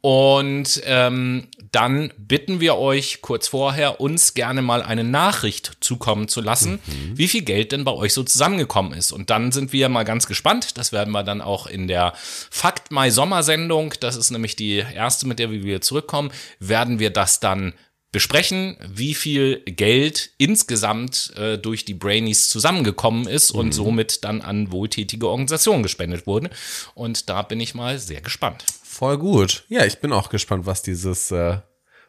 [0.00, 6.40] Und ähm, dann bitten wir euch kurz vorher, uns gerne mal eine Nachricht zukommen zu
[6.40, 6.80] lassen,
[7.14, 9.12] wie viel Geld denn bei euch so zusammengekommen ist.
[9.12, 10.76] Und dann sind wir mal ganz gespannt.
[10.76, 12.12] Das werden wir dann auch in der
[12.50, 17.10] Fakt Mai Sommersendung, das ist nämlich die erste, mit der wir wieder zurückkommen, werden wir
[17.10, 17.74] das dann
[18.10, 24.72] besprechen, wie viel Geld insgesamt äh, durch die Brainies zusammengekommen ist und somit dann an
[24.72, 26.50] wohltätige Organisationen gespendet wurde.
[26.94, 28.64] Und da bin ich mal sehr gespannt.
[28.82, 29.64] Voll gut.
[29.68, 31.58] Ja, ich bin auch gespannt, was dieses äh,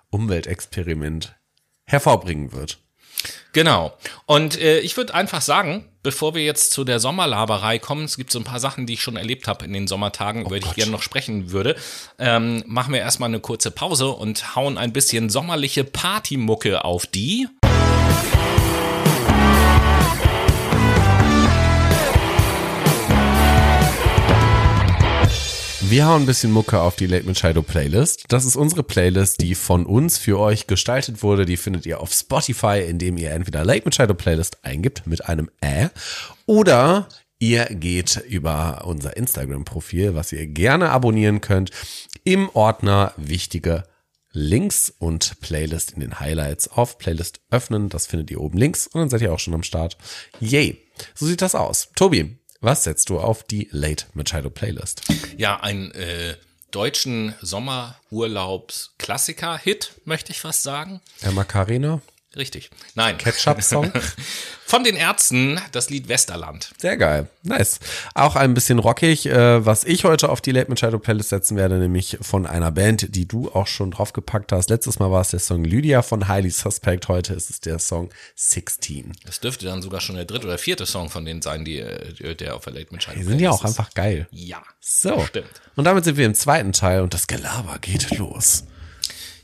[0.10, 1.36] Umweltexperiment
[1.86, 2.80] hervorbringen wird.
[3.52, 3.98] Genau.
[4.26, 8.32] Und äh, ich würde einfach sagen, bevor wir jetzt zu der Sommerlaberei kommen, es gibt
[8.32, 10.76] so ein paar Sachen, die ich schon erlebt habe in den Sommertagen, über die ich
[10.76, 11.76] gerne noch sprechen würde,
[12.20, 17.48] ähm, machen wir erstmal eine kurze Pause und hauen ein bisschen sommerliche Partymucke auf die.
[25.90, 28.26] Wir hauen ein bisschen Mucke auf die Late mit Shadow Playlist.
[28.28, 31.48] Das ist unsere Playlist, die von uns für euch gestaltet wurde.
[31.48, 35.50] Die findet ihr auf Spotify, indem ihr entweder Late mit Shadow Playlist eingibt mit einem
[35.66, 35.90] Ä
[36.46, 41.72] oder ihr geht über unser Instagram-Profil, was ihr gerne abonnieren könnt,
[42.24, 43.86] im Ordner wichtige
[44.32, 47.90] Links und Playlist in den Highlights auf Playlist öffnen.
[47.90, 49.98] Das findet ihr oben links und dann seid ihr auch schon am Start.
[50.40, 50.86] Yay.
[51.16, 51.90] So sieht das aus.
[51.96, 55.02] Tobi, was setzt du auf die Late Machado Playlist?
[55.38, 56.36] Ja, ein äh,
[56.72, 61.02] deutschen Sommerurlaubs-Klassiker-Hit, möchte ich fast sagen.
[61.22, 62.02] Herr Macarena?
[62.36, 62.70] Richtig.
[62.94, 63.18] Nein.
[63.18, 63.92] Ketchup-Song?
[64.66, 66.70] Von den Ärzten das Lied Westerland.
[66.78, 67.28] Sehr geil.
[67.42, 67.80] Nice.
[68.14, 71.80] Auch ein bisschen rockig, äh, was ich heute auf die Late Machado Playlist setzen werde,
[71.80, 74.70] nämlich von einer Band, die du auch schon draufgepackt hast.
[74.70, 78.12] Letztes Mal war es der Song Lydia von Highly Suspect, heute ist es der Song
[78.36, 79.14] 16.
[79.26, 82.36] Das dürfte dann sogar schon der dritte oder vierte Song von denen sein, die, äh,
[82.36, 83.80] der auf der Late Machado Die sind ja auch Playlist ist.
[83.80, 84.28] einfach geil.
[84.30, 84.62] Ja.
[84.82, 85.26] So.
[85.26, 85.50] Stimmt.
[85.76, 88.66] Und damit sind wir im zweiten Teil und das Gelaber geht los.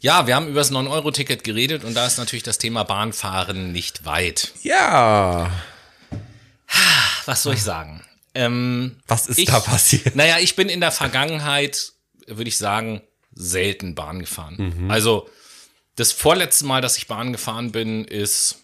[0.05, 4.05] Ja, wir haben über das 9-Euro-Ticket geredet und da ist natürlich das Thema Bahnfahren nicht
[4.05, 4.51] weit.
[4.61, 5.49] Ja.
[7.25, 8.05] Was soll ich sagen?
[8.35, 10.15] Ähm, Was ist ich, da passiert?
[10.15, 11.93] Naja, ich bin in der Vergangenheit,
[12.27, 13.01] würde ich sagen,
[13.33, 14.85] selten Bahn gefahren.
[14.91, 15.27] Also
[15.95, 18.59] das vorletzte Mal, dass ich Bahn gefahren bin, ist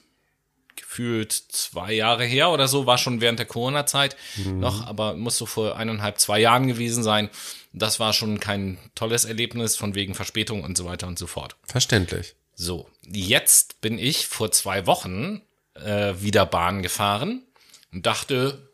[0.76, 5.48] gefühlt zwei Jahre her oder so, war schon während der Corona-Zeit noch, aber muss so
[5.48, 7.32] vor eineinhalb, zwei Jahren gewesen sein.
[7.74, 11.56] Das war schon kein tolles Erlebnis von wegen Verspätung und so weiter und so fort.
[11.64, 12.36] Verständlich.
[12.54, 15.42] So, jetzt bin ich vor zwei Wochen
[15.76, 17.44] äh, wieder Bahn gefahren
[17.92, 18.71] und dachte,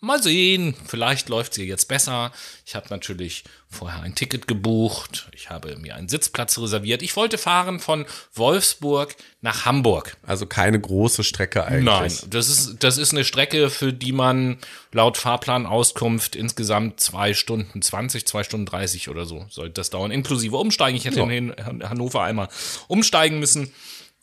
[0.00, 2.32] mal sehen, vielleicht läuft sie jetzt besser.
[2.64, 7.02] Ich habe natürlich vorher ein Ticket gebucht, ich habe mir einen Sitzplatz reserviert.
[7.02, 10.16] Ich wollte fahren von Wolfsburg nach Hamburg.
[10.26, 11.84] Also keine große Strecke eigentlich.
[11.84, 14.58] Nein, das ist, das ist eine Strecke, für die man
[14.92, 20.56] laut Fahrplanauskunft insgesamt zwei Stunden 20, zwei Stunden 30 oder so sollte das dauern, inklusive
[20.56, 20.96] Umsteigen.
[20.96, 21.30] Ich hätte Ja.
[21.30, 22.48] in Han- Hannover einmal
[22.88, 23.72] umsteigen müssen.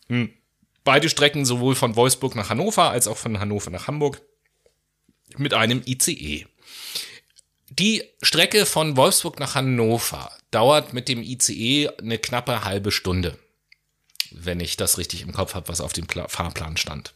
[0.09, 0.29] Hm.
[0.83, 4.21] Beide Strecken sowohl von Wolfsburg nach Hannover als auch von Hannover nach Hamburg
[5.39, 6.45] mit einem ICE.
[7.69, 13.37] Die Strecke von Wolfsburg nach Hannover dauert mit dem ICE eine knappe halbe Stunde,
[14.31, 17.13] wenn ich das richtig im Kopf habe, was auf dem Pla Fahrplan stand.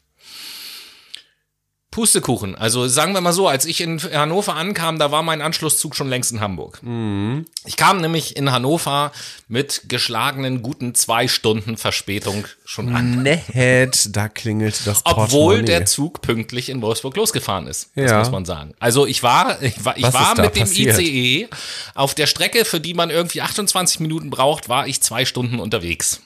[1.91, 2.55] Pustekuchen.
[2.55, 6.07] Also sagen wir mal so, als ich in Hannover ankam, da war mein Anschlusszug schon
[6.07, 6.81] längst in Hamburg.
[6.81, 7.45] Mhm.
[7.65, 9.11] Ich kam nämlich in Hannover
[9.49, 13.23] mit geschlagenen guten zwei Stunden Verspätung schon an.
[13.23, 15.65] Nett, da klingelt das Obwohl Portemonnaie.
[15.65, 17.89] der Zug pünktlich in Wolfsburg losgefahren ist.
[17.95, 18.19] Das Ja.
[18.19, 18.73] muss man sagen.
[18.79, 20.97] Also ich war, ich war, ich Was war mit dem passiert?
[20.97, 21.49] ICE
[21.93, 26.21] auf der Strecke, für die man irgendwie 28 Minuten braucht, war ich zwei Stunden unterwegs.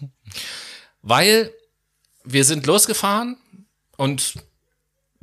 [1.01, 1.51] Weil
[2.23, 3.38] wir sind losgefahren
[3.97, 4.34] und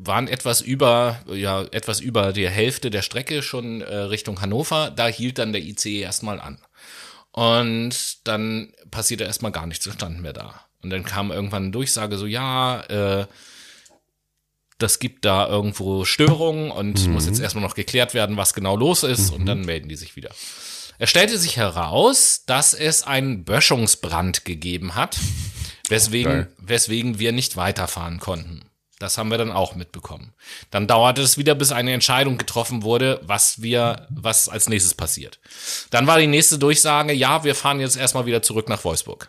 [0.06, 4.90] waren etwas über, ja, etwas über die Hälfte der Strecke schon äh, Richtung Hannover.
[4.90, 6.58] Da hielt dann der ICE erstmal an.
[7.32, 10.66] Und dann passierte erstmal gar nichts, wir standen mehr da.
[10.82, 13.26] Und dann kam irgendwann eine Durchsage so, ja, äh,
[14.78, 19.04] das gibt da irgendwo Störungen und muss jetzt erstmal noch geklärt werden, was genau los
[19.04, 19.30] ist.
[19.30, 20.30] Und dann melden die sich wieder.
[20.98, 25.18] Es stellte sich heraus, dass es einen Böschungsbrand gegeben hat,
[25.88, 26.52] weswegen, Geil.
[26.58, 28.62] weswegen wir nicht weiterfahren konnten.
[29.02, 30.32] Das haben wir dann auch mitbekommen.
[30.70, 35.40] Dann dauerte es wieder, bis eine Entscheidung getroffen wurde, was wir, was als nächstes passiert.
[35.90, 39.28] Dann war die nächste Durchsage, ja, wir fahren jetzt erstmal wieder zurück nach Wolfsburg.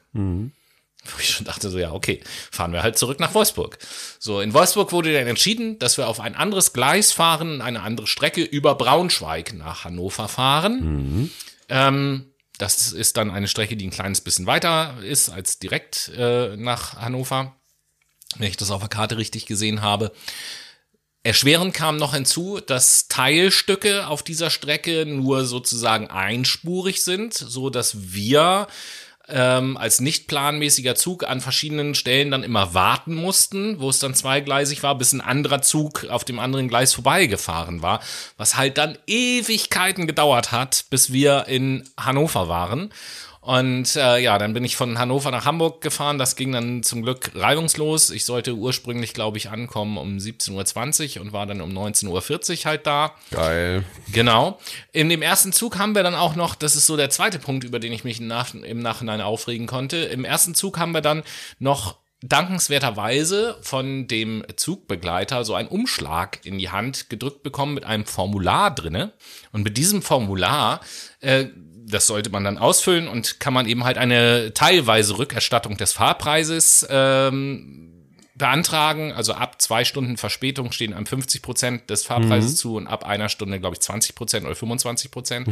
[1.05, 3.79] Wo ich schon dachte so, ja, okay, fahren wir halt zurück nach Wolfsburg.
[4.19, 8.05] So, in Wolfsburg wurde dann entschieden, dass wir auf ein anderes Gleis fahren, eine andere
[8.05, 11.31] Strecke über Braunschweig nach Hannover fahren.
[11.69, 16.55] Ähm, das ist dann eine Strecke, die ein kleines bisschen weiter ist als direkt äh,
[16.57, 17.55] nach Hannover,
[18.37, 20.11] wenn ich das auf der Karte richtig gesehen habe.
[21.23, 28.13] Erschwerend kam noch hinzu, dass Teilstücke auf dieser Strecke nur sozusagen einspurig sind, so dass
[28.13, 28.67] wir
[29.29, 34.15] ähm, als nicht planmäßiger Zug an verschiedenen Stellen dann immer warten mussten, wo es dann
[34.15, 38.01] zweigleisig war, bis ein anderer Zug auf dem anderen Gleis vorbeigefahren war,
[38.35, 42.91] was halt dann Ewigkeiten gedauert hat, bis wir in Hannover waren.
[43.43, 46.17] Und äh, ja, dann bin ich von Hannover nach Hamburg gefahren.
[46.17, 48.09] Das ging dann zum Glück reibungslos.
[48.09, 52.07] Ich sollte ursprünglich, glaube ich, ankommen um 17.20 Uhr und war dann um 19.40
[52.59, 53.15] Uhr halt da.
[53.31, 53.83] Geil.
[54.13, 54.59] Genau.
[54.93, 57.65] In dem ersten Zug haben wir dann auch noch, das ist so der zweite Punkt,
[57.65, 59.97] über den ich mich nach, im Nachhinein aufregen konnte.
[59.97, 61.23] Im ersten Zug haben wir dann
[61.59, 68.05] noch dankenswerterweise von dem Zugbegleiter so einen Umschlag in die Hand gedrückt bekommen mit einem
[68.05, 69.11] Formular drinne.
[69.51, 70.79] Und mit diesem Formular,
[71.19, 71.47] äh,
[71.85, 76.85] das sollte man dann ausfüllen und kann man eben halt eine teilweise Rückerstattung des Fahrpreises
[76.89, 77.93] ähm,
[78.35, 79.11] beantragen.
[79.11, 83.29] Also ab zwei Stunden Verspätung stehen einem 50 Prozent des Fahrpreises zu und ab einer
[83.29, 85.47] Stunde, glaube ich, 20 Prozent oder 25 Prozent.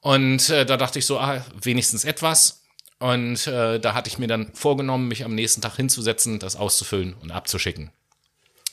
[0.00, 2.62] Und äh, da dachte ich so, ah, wenigstens etwas.
[2.98, 7.14] Und äh, da hatte ich mir dann vorgenommen, mich am nächsten Tag hinzusetzen, das auszufüllen
[7.14, 7.90] und abzuschicken.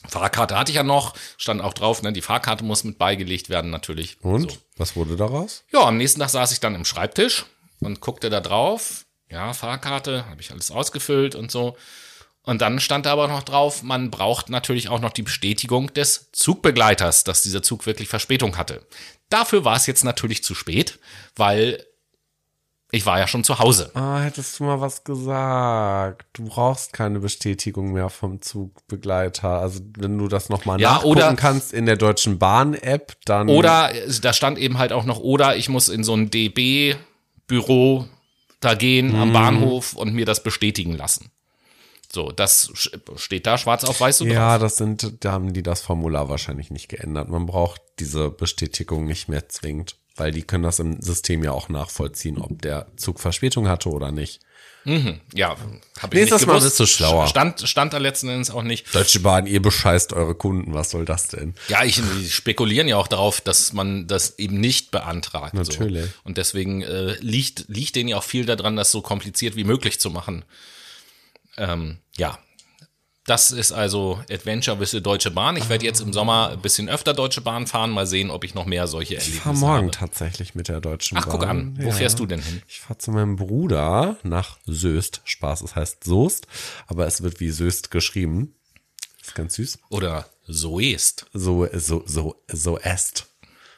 [0.08, 2.12] Fahrkarte hatte ich ja noch, stand auch drauf, ne?
[2.12, 4.16] Die Fahrkarte muss mit beigelegt werden, natürlich.
[4.22, 4.52] Und?
[4.52, 4.58] So.
[4.76, 5.64] Was wurde daraus?
[5.72, 7.44] Ja, am nächsten Tag saß ich dann im Schreibtisch
[7.80, 9.04] und guckte da drauf.
[9.28, 11.76] Ja, Fahrkarte, habe ich alles ausgefüllt und so.
[12.42, 16.30] Und dann stand da aber noch drauf, man braucht natürlich auch noch die Bestätigung des
[16.32, 18.86] Zugbegleiters, dass dieser Zug wirklich Verspätung hatte.
[19.28, 20.98] Dafür war es jetzt natürlich zu spät,
[21.36, 21.84] weil
[22.92, 23.90] ich war ja schon zu Hause.
[23.94, 26.26] Ah, hättest du mal was gesagt.
[26.32, 29.48] Du brauchst keine Bestätigung mehr vom Zugbegleiter.
[29.60, 33.48] Also wenn du das nochmal Ja, nachgucken oder- kannst in der Deutschen Bahn-App, dann.
[33.48, 33.90] Oder
[34.22, 38.06] da stand eben halt auch noch, oder ich muss in so ein DB-Büro
[38.60, 39.16] da gehen Mhm.
[39.16, 41.30] am Bahnhof und mir das bestätigen lassen.
[42.12, 42.72] So, das
[43.16, 44.62] steht da schwarz auf weiß so Ja, drauf.
[44.62, 47.28] das sind, da haben die das Formular wahrscheinlich nicht geändert.
[47.28, 51.70] Man braucht diese Bestätigung nicht mehr zwingend, weil die können das im System ja auch
[51.70, 54.40] nachvollziehen, ob der Zug Verspätung hatte oder nicht.
[54.84, 55.58] Ja, habe
[56.04, 56.78] ich Nächstes nicht Mal gewusst.
[56.78, 57.26] bist du schlauer.
[57.26, 58.94] Stand, stand da letzten Endes auch nicht.
[58.94, 61.54] Deutsche Bahn, ihr bescheißt eure Kunden, was soll das denn?
[61.68, 65.54] Ja, ich, die spekulieren ja auch darauf, dass man das eben nicht beantragt.
[65.54, 66.04] Natürlich.
[66.04, 66.10] So.
[66.24, 70.00] Und deswegen äh, liegt, liegt denen ja auch viel daran, das so kompliziert wie möglich
[70.00, 70.44] zu machen.
[71.58, 72.38] Ähm, ja.
[73.30, 75.56] Das ist also Adventure with the Deutsche Bahn.
[75.56, 77.90] Ich werde jetzt im Sommer ein bisschen öfter Deutsche Bahn fahren.
[77.92, 79.90] Mal sehen, ob ich noch mehr solche Ich Erlebnisse fahre morgen habe.
[79.92, 81.30] tatsächlich mit der Deutschen Ach, Bahn.
[81.38, 81.78] guck an.
[81.80, 81.94] Wo Ja.
[81.94, 82.60] fährst du denn hin?
[82.66, 85.20] Ich fahre zu meinem Bruder nach Söst.
[85.22, 86.48] Spaß, es heißt Soest,
[86.88, 88.56] aber es wird wie Söst geschrieben.
[89.22, 89.78] Ist ganz süß.
[89.90, 91.26] Oder so ist.
[91.32, 93.28] So, so, so, so est.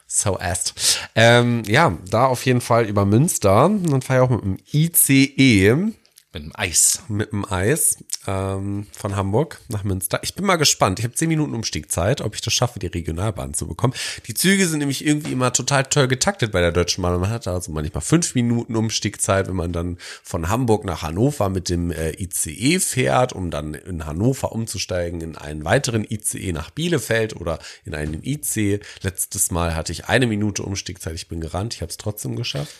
[0.07, 0.73] So est.
[1.13, 3.69] Ähm, ja, da auf jeden Fall über Münster.
[3.69, 7.03] Dann fahre ich auch mit dem ICE, Mit dem Eis.
[7.07, 10.19] mit dem Eis ähm, von Hamburg nach Münster.
[10.23, 10.99] Ich bin mal gespannt.
[10.99, 13.93] Ich habe zehn Minuten Umstiegzeit, ob ich das schaffe, die Regionalbahn zu bekommen.
[14.27, 17.19] Die Züge sind nämlich irgendwie immer total toll getaktet bei der Deutschen Bahn.
[17.19, 21.69] Man hat also manchmal fünf Minuten Umstiegzeit, wenn man dann von Hamburg nach Hannover mit
[21.69, 27.35] dem äh, ICE fährt, um dann in Hannover umzusteigen in einen weiteren ICE nach Bielefeld
[27.35, 28.81] oder in einen IC.
[29.01, 31.15] Letztes Mal hatte ich eine Minute Umstiegzeit.
[31.15, 31.73] Ich bin gerannt.
[31.73, 32.73] Ich habe es trotzdem geschafft.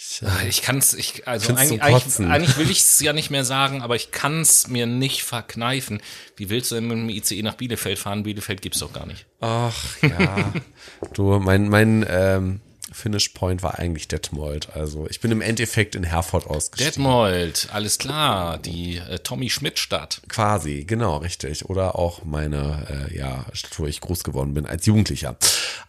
[0.00, 3.30] Ich, äh, ich kann es, ich, also eigentlich, eigentlich, eigentlich, will ich es ja nicht
[3.30, 6.00] mehr sagen, aber ich kann es mir nicht verkneifen.
[6.36, 8.22] Wie willst du denn mit dem ICE nach Bielefeld fahren?
[8.22, 9.26] Bielefeld gibt's doch gar nicht.
[9.40, 10.52] Ach ja.
[11.14, 12.60] du, mein, mein ähm,
[12.92, 14.70] Finish Point war eigentlich Detmold.
[14.72, 16.92] Also ich bin im Endeffekt in Herford ausgestiegen.
[16.92, 18.58] Detmold, alles klar.
[18.58, 20.22] Die äh, Tommy Schmidt Stadt.
[20.28, 21.68] Quasi, genau, richtig.
[21.68, 25.36] Oder auch meine, äh, ja, Stadt, wo ich groß geworden bin als Jugendlicher.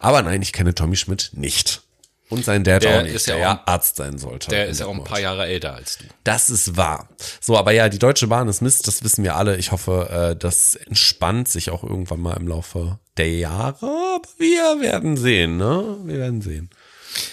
[0.00, 1.82] Aber nein, ich kenne Tommy Schmidt nicht.
[2.30, 4.48] Und sein Dad der auch nicht, ist ja der ja Arzt sein sollte.
[4.50, 6.04] Der ist ja auch ein paar Jahre älter als du.
[6.24, 7.08] Das ist wahr.
[7.40, 9.56] So, aber ja, die Deutsche Bahn ist Mist, das wissen wir alle.
[9.56, 13.86] Ich hoffe, äh, das entspannt sich auch irgendwann mal im Laufe der Jahre.
[13.86, 15.98] Aber wir werden sehen, ne?
[16.04, 16.70] Wir werden sehen.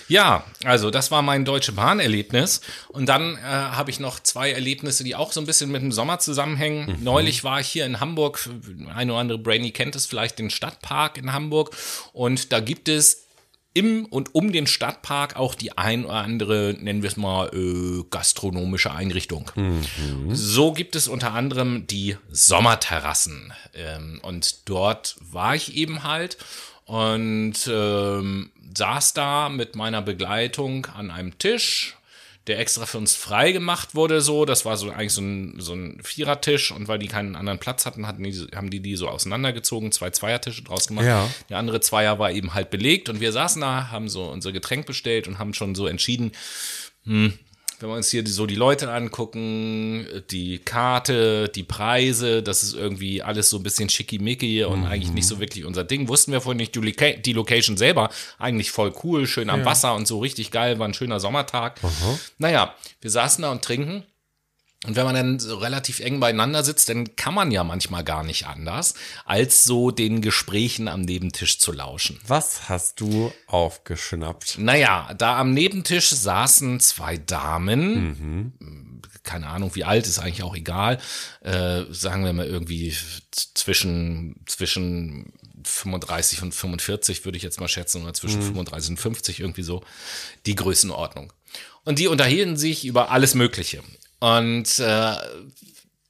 [0.08, 2.62] Ja, also das war mein Deutsche Bahn-Erlebnis.
[2.90, 5.92] Und dann äh, habe ich noch zwei Erlebnisse, die auch so ein bisschen mit dem
[5.92, 6.98] Sommer zusammenhängen.
[6.98, 7.04] Mhm.
[7.04, 8.50] Neulich war ich hier in Hamburg,
[8.94, 11.76] ein oder andere Brainy kennt es vielleicht, den Stadtpark in Hamburg.
[12.14, 13.27] Und da gibt es
[13.78, 18.04] im und um den Stadtpark auch die ein oder andere, nennen wir es mal, äh,
[18.10, 19.52] gastronomische Einrichtung.
[19.56, 19.84] Mhm.
[20.34, 23.54] So gibt es unter anderem die Sommerterrassen.
[23.76, 26.38] Ähm, und dort war ich eben halt
[26.86, 31.98] und ähm, saß da mit meiner Begleitung an einem Tisch,
[32.48, 34.46] der extra für uns frei gemacht wurde, so.
[34.46, 37.86] Das war so eigentlich so ein, so ein Vierertisch und weil die keinen anderen Platz
[37.86, 41.06] hatten, hatten die, haben die die so auseinandergezogen, zwei Zweiertische draus gemacht.
[41.06, 41.30] Ja.
[41.50, 44.86] Der andere Zweier war eben halt belegt und wir saßen da, haben so unser Getränk
[44.86, 46.32] bestellt und haben schon so entschieden,
[47.04, 47.34] hm,
[47.80, 53.22] wenn wir uns hier so die Leute angucken, die Karte, die Preise, das ist irgendwie
[53.22, 54.86] alles so ein bisschen schickimicki und mhm.
[54.86, 56.08] eigentlich nicht so wirklich unser Ding.
[56.08, 58.10] Wussten wir vorhin nicht, die, Location selber
[58.40, 59.66] eigentlich voll cool, schön am ja.
[59.66, 61.82] Wasser und so richtig geil, war ein schöner Sommertag.
[61.84, 62.20] Mhm.
[62.40, 64.04] Naja, wir saßen da und trinken
[64.86, 68.24] und wenn man dann so relativ eng beieinander sitzt, dann kann man ja manchmal gar
[68.24, 68.94] nicht anders,
[69.26, 72.20] als so den Gesprächen am Nebentisch zu lauschen.
[72.28, 74.60] Was hast du aufgeschnappt?
[74.60, 79.02] Naja, da am Nebentisch saßen zwei Damen, mhm.
[79.24, 81.00] keine Ahnung, wie alt, ist eigentlich auch egal,
[81.42, 82.96] äh, sagen wir mal irgendwie
[83.32, 88.46] zwischen, zwischen 35 und 45 würde ich jetzt mal schätzen, oder zwischen mhm.
[88.46, 89.84] 35 und 50 irgendwie so,
[90.46, 91.34] die Größenordnung.
[91.84, 93.82] Und die unterhielten sich über alles Mögliche.
[94.20, 95.16] Und äh,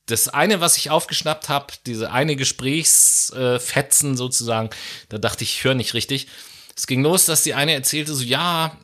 [0.06, 4.70] das eine, was ich aufgeschnappt habe, diese eine Gesprächsfetzen äh, sozusagen,
[5.10, 6.28] da dachte ich, ich höre nicht richtig.
[6.76, 8.78] Es ging los, dass die eine erzählte so, ja,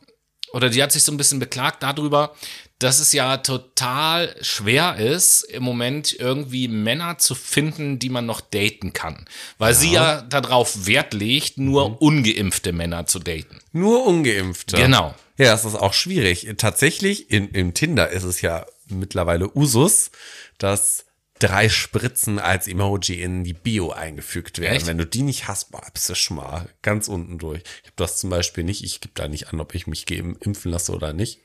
[0.51, 2.35] oder die hat sich so ein bisschen beklagt darüber,
[2.79, 8.41] dass es ja total schwer ist, im Moment irgendwie Männer zu finden, die man noch
[8.41, 9.25] daten kann.
[9.57, 9.79] Weil ja.
[9.79, 11.95] sie ja darauf Wert legt, nur mhm.
[11.95, 13.59] ungeimpfte Männer zu daten.
[13.71, 14.75] Nur ungeimpfte?
[14.75, 15.15] Genau.
[15.37, 16.47] Ja, das ist auch schwierig.
[16.57, 20.11] Tatsächlich, in, im Tinder ist es ja mittlerweile Usus,
[20.57, 21.05] dass
[21.39, 24.75] drei Spritzen als Emoji in die Bio eingefügt werden.
[24.77, 24.87] Echt?
[24.87, 27.63] Wenn du die nicht hast, bist du schon mal ganz unten durch.
[27.81, 28.83] Ich habe das zum Beispiel nicht.
[28.83, 31.39] Ich gebe da nicht an, ob ich mich impfen lasse oder nicht.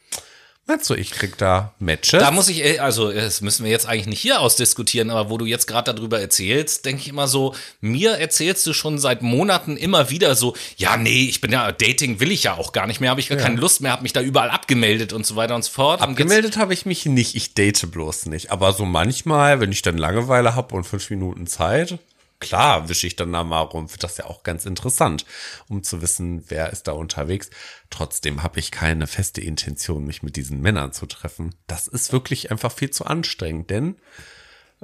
[0.68, 2.20] Meinst du, ich krieg da Matches?
[2.20, 5.38] Da muss ich, äh, also das müssen wir jetzt eigentlich nicht hier ausdiskutieren, aber wo
[5.38, 9.78] du jetzt gerade darüber erzählst, denke ich immer so, mir erzählst du schon seit Monaten
[9.78, 13.00] immer wieder so, ja, nee, ich bin ja, Dating will ich ja auch gar nicht
[13.00, 13.44] mehr, habe ich gar ja.
[13.44, 16.02] keine Lust mehr, habe mich da überall abgemeldet und so weiter und so fort.
[16.02, 18.50] Abgemeldet habe ich mich nicht, ich date bloß nicht.
[18.50, 21.98] Aber so manchmal, wenn ich dann Langeweile habe und fünf Minuten Zeit,
[22.40, 23.90] klar wische ich dann da mal rum.
[23.90, 25.24] Wird das ja auch ganz interessant,
[25.68, 27.50] um zu wissen, wer ist da unterwegs.
[27.90, 31.54] Trotzdem habe ich keine feste Intention, mich mit diesen Männern zu treffen.
[31.66, 33.96] Das ist wirklich einfach viel zu anstrengend, denn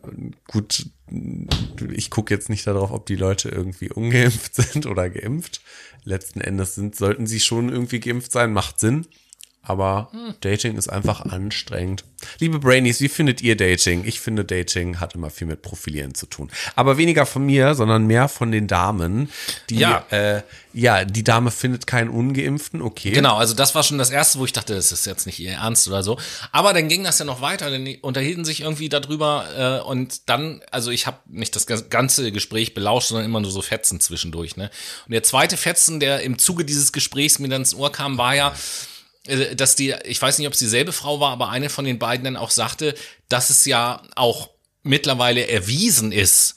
[0.03, 0.87] äh, gut,
[1.93, 5.61] ich gucke jetzt nicht darauf, ob die Leute irgendwie ungeimpft sind oder geimpft.
[6.05, 9.07] Letzten Endes sind, sollten sie schon irgendwie geimpft sein, macht Sinn.
[9.65, 10.35] Aber hm.
[10.41, 12.05] Dating ist einfach anstrengend.
[12.39, 14.05] Liebe Brainies, wie findet ihr Dating?
[14.05, 16.51] Ich finde, Dating hat immer viel mit Profilieren zu tun.
[16.77, 19.31] Aber weniger von mir, sondern mehr von den Damen,
[19.71, 23.11] die, ja, äh, ja die Dame findet keinen Ungeimpften, okay.
[23.11, 25.53] Genau, also das war schon das Erste, wo ich dachte, das ist jetzt nicht ihr
[25.53, 26.19] Ernst oder so.
[26.53, 30.63] Aber dann ging das ja noch weiter, dann unterhielten sich irgendwie darüber äh, und dann,
[30.71, 34.57] also ich habe nicht das ganze Gespräch belauscht, sondern immer nur so Fetzen zwischendurch.
[34.57, 34.71] Ne?
[35.07, 38.35] Und der zweite Fetzen, der im Zuge dieses Gesprächs mir dann ins Ohr kam, war
[38.35, 38.94] ja, äh,
[39.57, 42.25] dass die, ich weiß nicht, ob es dieselbe Frau war, aber eine von den beiden
[42.25, 42.95] dann auch sagte,
[43.29, 44.51] dass es ja auch
[44.83, 46.57] mittlerweile erwiesen ist,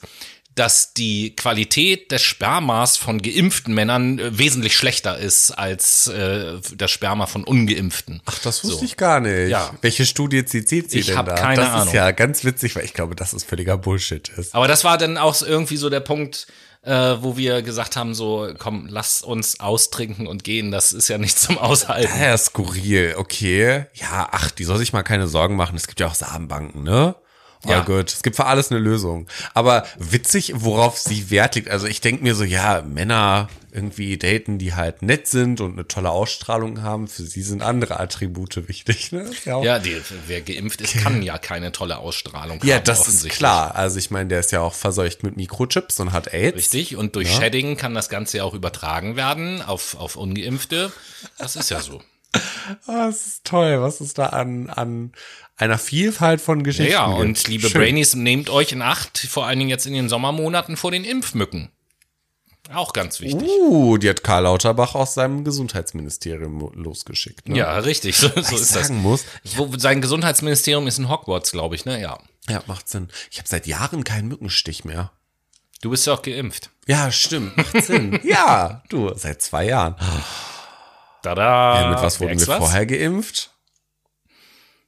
[0.58, 6.90] dass die Qualität des Spermas von geimpften Männern äh, wesentlich schlechter ist als äh, das
[6.90, 8.20] Sperma von ungeimpften.
[8.26, 8.84] Ach, das wusste so.
[8.84, 9.50] ich gar nicht.
[9.50, 9.72] Ja.
[9.82, 11.34] Welche Studie zieht sie ich denn hab da?
[11.36, 11.86] Keine das Ahnung.
[11.88, 14.54] ist ja ganz witzig, weil ich glaube, dass es völliger Bullshit ist.
[14.54, 16.48] Aber das war dann auch irgendwie so der Punkt,
[16.88, 21.18] äh, wo wir gesagt haben, so, komm, lass uns austrinken und gehen, das ist ja
[21.18, 22.10] nicht zum Aushalten.
[22.18, 23.84] Ja, skurril, okay.
[23.92, 25.76] Ja, ach, die soll sich mal keine Sorgen machen.
[25.76, 27.14] Es gibt ja auch Samenbanken, ne?
[27.66, 27.80] Oh Ja.
[27.82, 29.26] gut, es gibt für alles eine Lösung.
[29.54, 31.68] Aber witzig, worauf sie Wert legt.
[31.70, 35.86] Also ich denke mir so, ja, Männer irgendwie daten, die halt nett sind und eine
[35.86, 37.06] tolle Ausstrahlung haben.
[37.08, 39.12] Für sie sind andere Attribute wichtig.
[39.12, 39.30] Ne?
[39.44, 42.84] Ja, Ja, die, wer geimpft ist, kann ja keine tolle Ausstrahlung ja haben.
[42.84, 43.74] das ist klar.
[43.74, 46.56] Also ich meine, der ist ja auch verseucht mit Mikrochips und hat AIDS.
[46.56, 50.92] Richtig, und durch Shedding kann das Ganze ja auch übertragen werden auf, auf Ungeimpfte.
[51.38, 52.00] Das ist ja so.
[52.86, 55.12] Ah, das ist toll, was ist da an, an
[55.58, 57.80] einer Vielfalt von Geschichten ja, und liebe Schön.
[57.80, 61.70] Brainies, nehmt euch in Acht, vor allen Dingen jetzt in den Sommermonaten vor den Impfmücken.
[62.72, 63.48] Auch ganz wichtig.
[63.48, 67.48] Uh, die hat Karl Lauterbach aus seinem Gesundheitsministerium losgeschickt.
[67.48, 67.56] Ne?
[67.56, 68.88] Ja, richtig, so, so ist das.
[68.88, 69.24] sagen muss,
[69.56, 72.00] Wo, sein Gesundheitsministerium ist in Hogwarts, glaube ich, ne?
[72.00, 72.18] Ja.
[72.48, 73.08] ja, macht Sinn.
[73.30, 75.12] Ich habe seit Jahren keinen Mückenstich mehr.
[75.80, 76.70] Du bist ja auch geimpft.
[76.86, 78.20] Ja, stimmt, macht Sinn.
[78.24, 79.96] ja, du, seit zwei Jahren.
[81.22, 81.80] Tada.
[81.80, 83.50] Ja, mit was wurden wir vorher geimpft?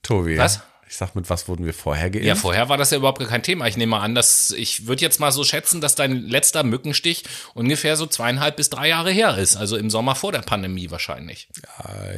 [0.02, 0.38] Tobi.
[0.38, 0.60] Was?
[0.88, 2.26] Ich sag, mit was wurden wir vorher geimpft?
[2.26, 3.68] Ja, vorher war das ja überhaupt kein Thema.
[3.68, 7.22] Ich nehme mal an, dass ich würde jetzt mal so schätzen, dass dein letzter Mückenstich
[7.54, 9.54] ungefähr so zweieinhalb bis drei Jahre her ist.
[9.54, 11.48] Also im Sommer vor der Pandemie wahrscheinlich.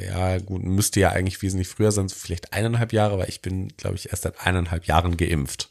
[0.06, 3.68] ja, gut, müsste ja eigentlich wesentlich früher sein, so vielleicht eineinhalb Jahre, weil ich bin,
[3.76, 5.68] glaube ich, erst seit eineinhalb Jahren geimpft.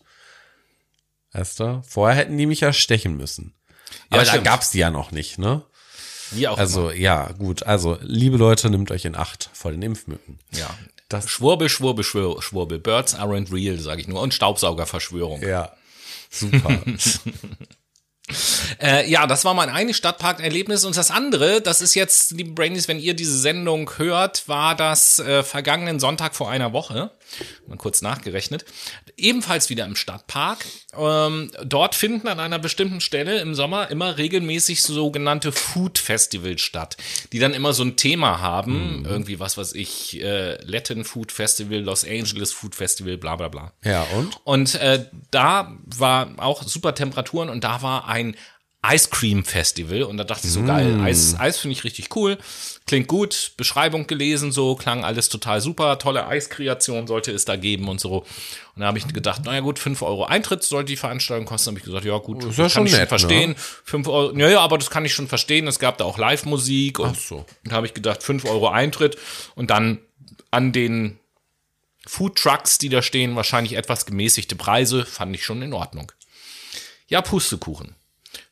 [1.33, 1.81] Weißt du?
[1.87, 3.55] Vorher hätten die mich ja stechen müssen.
[3.89, 4.45] Ja, Aber da stimmt.
[4.45, 5.63] gab's die ja noch nicht, ne?
[6.31, 7.63] Wie auch Also, ja, gut.
[7.63, 10.39] Also, liebe Leute, nehmt euch in Acht vor den Impfmücken.
[10.51, 10.59] immer.
[10.61, 10.69] Ja.
[11.09, 12.79] Das- Schwurbel, Schwurbel, Schwurbel, Schwurbel.
[12.79, 14.21] Birds aren't real, sage ich nur.
[14.21, 15.41] Und Staubsaugerverschwörung.
[15.41, 15.71] Ja.
[16.29, 16.79] Super.
[18.81, 20.85] Äh, ja, das war mein eine Stadtparkerlebnis.
[20.85, 25.19] Und das andere, das ist jetzt, liebe Brainies, wenn ihr diese Sendung hört, war das
[25.19, 27.11] äh, vergangenen Sonntag vor einer Woche.
[27.67, 28.65] Mal kurz nachgerechnet.
[29.17, 30.65] Ebenfalls wieder im Stadtpark.
[30.97, 36.97] Ähm, dort finden an einer bestimmten Stelle im Sommer immer regelmäßig sogenannte Food Festivals statt,
[37.31, 39.05] die dann immer so ein Thema haben.
[39.05, 43.73] Irgendwie, was weiß ich, äh, Latin Food Festival, Los Angeles Food Festival, bla bla bla.
[43.83, 44.37] ja, und?
[44.43, 48.35] Und äh, da war auch super Temperaturen und da war ein
[48.85, 52.39] Ice Cream Festival und da dachte ich so geil, Eis, Eis finde ich richtig cool,
[52.85, 57.87] klingt gut, Beschreibung gelesen, so klang alles total super, tolle Eiskreation sollte es da geben
[57.87, 58.25] und so.
[58.75, 61.69] Und da habe ich gedacht, naja gut, 5 Euro Eintritt sollte die Veranstaltung kosten.
[61.69, 63.55] habe ich gesagt, ja gut, Ist ja das kann ich schon nett, verstehen.
[63.85, 65.67] 5 Euro, ja, ja, aber das kann ich schon verstehen.
[65.67, 67.37] Es gab da auch Live-Musik und, so.
[67.37, 69.17] und da habe ich gedacht, 5 Euro Eintritt
[69.55, 69.99] und dann
[70.49, 71.17] an den
[72.05, 76.11] Food Trucks, die da stehen, wahrscheinlich etwas gemäßigte Preise, fand ich schon in Ordnung.
[77.07, 77.95] Ja, Pustekuchen.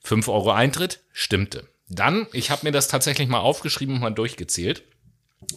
[0.03, 1.67] 5 Euro Eintritt, stimmte.
[1.89, 4.83] Dann, ich habe mir das tatsächlich mal aufgeschrieben und mal durchgezählt,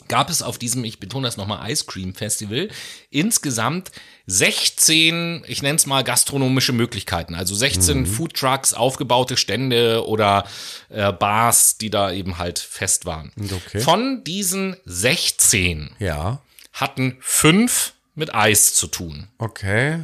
[0.08, 2.68] gab es auf diesem, ich betone das nochmal, Ice Cream Festival
[3.10, 3.90] insgesamt
[4.26, 10.44] 16, ich nenne es mal gastronomische Möglichkeiten, also 16 Food Trucks, aufgebaute Stände oder
[10.88, 13.32] äh, Bars, die da eben halt fest waren.
[13.38, 13.80] Okay.
[13.80, 16.40] Von diesen 16 Ja.
[16.72, 19.28] hatten fünf mit Eis zu tun.
[19.38, 20.00] Okay.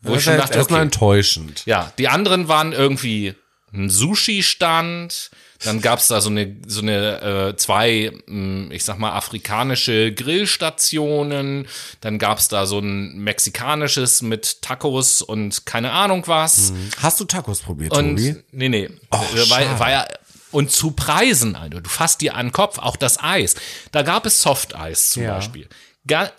[0.00, 0.86] Wo das ich schon ist dachte, erstmal okay.
[0.86, 1.62] enttäuschend.
[1.66, 3.34] Ja, die anderen waren irgendwie
[3.72, 5.30] ein Sushi-Stand,
[5.64, 11.66] dann gab's da so eine, so eine äh, zwei, mh, ich sag mal, afrikanische Grillstationen,
[12.00, 16.72] dann gab's da so ein mexikanisches mit Tacos und keine Ahnung was.
[17.00, 18.36] Hast du Tacos probiert, Und Tobi?
[18.52, 18.90] nee, nee.
[19.10, 20.06] Oh, Äh, war, war ja
[20.50, 21.80] und zu Preisen, Alter.
[21.80, 23.54] Du fasst dir an den Kopf, auch das Eis.
[23.90, 25.34] Da gab es Softeis zum Ja.
[25.36, 25.66] Beispiel.
[26.06, 26.30] Ga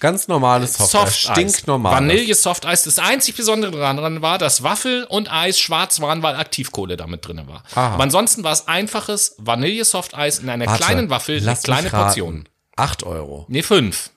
[0.00, 1.18] Ganz normales Soft Softeis.
[1.18, 1.92] Stinknormal.
[1.92, 2.84] Vanille Softeis.
[2.84, 7.42] Das einzig Besondere daran war, dass Waffel und Eis schwarz waren, weil Aktivkohle damit drin
[7.46, 7.62] war.
[7.72, 7.94] Aha.
[7.94, 11.92] Aber ansonsten war es einfaches Vanille Softeis in einer Warte, kleinen Waffel, lass kleine mich
[11.92, 12.04] raten.
[12.06, 12.48] Portion.
[12.76, 13.44] Acht Euro.
[13.48, 14.10] Nee, fünf.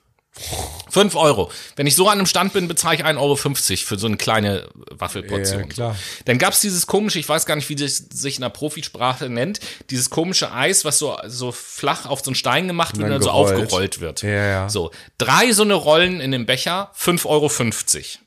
[0.90, 1.50] Fünf Euro.
[1.76, 4.68] Wenn ich so an einem Stand bin, bezahle ich 1,50 Euro für so eine kleine
[4.90, 5.62] Waffelportion.
[5.62, 5.96] Ja, klar.
[6.24, 9.60] Dann gab's dieses komische, ich weiß gar nicht, wie das sich in der Profisprache nennt,
[9.90, 13.20] dieses komische Eis, was so, so flach auf so einen Stein gemacht wird und dann
[13.20, 13.62] dann so gerollt.
[13.64, 14.22] aufgerollt wird.
[14.22, 14.68] Ja, ja.
[14.68, 17.48] So, drei so eine Rollen in dem Becher, 5,50 Euro.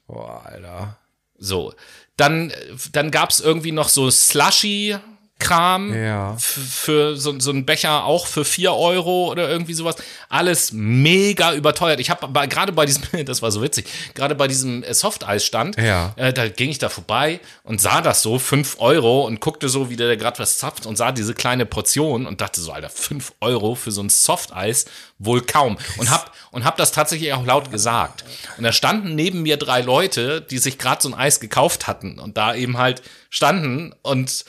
[0.07, 0.97] Boah, Alter.
[1.37, 1.73] So,
[2.15, 2.51] dann,
[2.93, 4.95] dann gab's irgendwie noch so Slushy.
[5.39, 6.35] Kram Ja.
[6.37, 9.95] für so, so einen Becher auch für 4 Euro oder irgendwie sowas.
[10.29, 11.99] Alles mega überteuert.
[11.99, 13.85] Ich habe gerade bei diesem, das war so witzig,
[14.15, 16.13] gerade bei diesem äh, Softeisstand, Ja.
[16.15, 19.89] äh, da ging ich da vorbei und sah das so, 5 Euro und guckte so,
[19.89, 23.33] wie der gerade was zapft und sah diese kleine Portion und dachte so, Alter, 5
[23.41, 24.85] Euro für so ein Softeis
[25.19, 25.77] wohl kaum.
[25.97, 28.23] Und hab, und hab das tatsächlich auch laut gesagt.
[28.57, 32.19] Und da standen neben mir drei Leute, die sich gerade so ein Eis gekauft hatten
[32.19, 34.45] und da eben halt standen und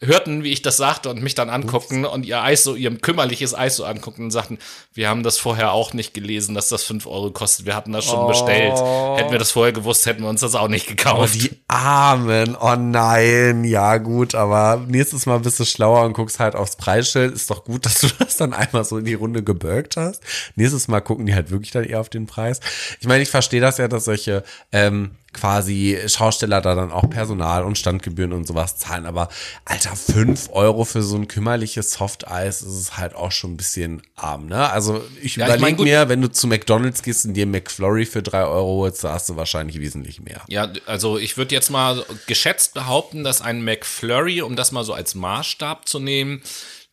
[0.00, 3.52] hörten, wie ich das sagte und mich dann anguckten und ihr Eis so, ihr kümmerliches
[3.54, 4.58] Eis so anguckten und sagten,
[4.94, 7.66] wir haben das vorher auch nicht gelesen, dass das 5 Euro kostet.
[7.66, 8.74] Wir hatten das schon bestellt.
[9.16, 11.34] Hätten wir das vorher gewusst, hätten wir uns das auch nicht gekauft.
[11.34, 12.56] wie Amen.
[12.60, 13.64] Oh nein.
[13.64, 17.34] Ja, gut, aber nächstes Mal bist du schlauer und guckst halt aufs Preisschild.
[17.34, 20.22] Ist doch gut, dass du das dann einmal so in die Runde gebürgt hast.
[20.54, 22.60] Nächstes Mal gucken die halt wirklich dann eher auf den Preis.
[23.00, 27.62] Ich meine, ich verstehe das ja, dass solche ähm, quasi Schausteller da dann auch Personal
[27.64, 29.04] und Standgebühren und sowas zahlen.
[29.06, 29.28] Aber
[29.64, 34.02] Alter, fünf Euro für so ein kümmerliches Softeis ist es halt auch schon ein bisschen
[34.16, 34.70] arm, ne?
[34.70, 35.86] Also ich Ja, ich überlege mein, gut.
[35.86, 39.28] mir, wenn du zu McDonalds gehst und dir McFlurry für drei Euro holst, da hast
[39.28, 40.42] du wahrscheinlich wesentlich mehr.
[40.48, 44.94] Ja, also ich würde jetzt mal geschätzt behaupten, dass ein McFlurry, um das mal so
[44.94, 46.42] als Maßstab zu nehmen,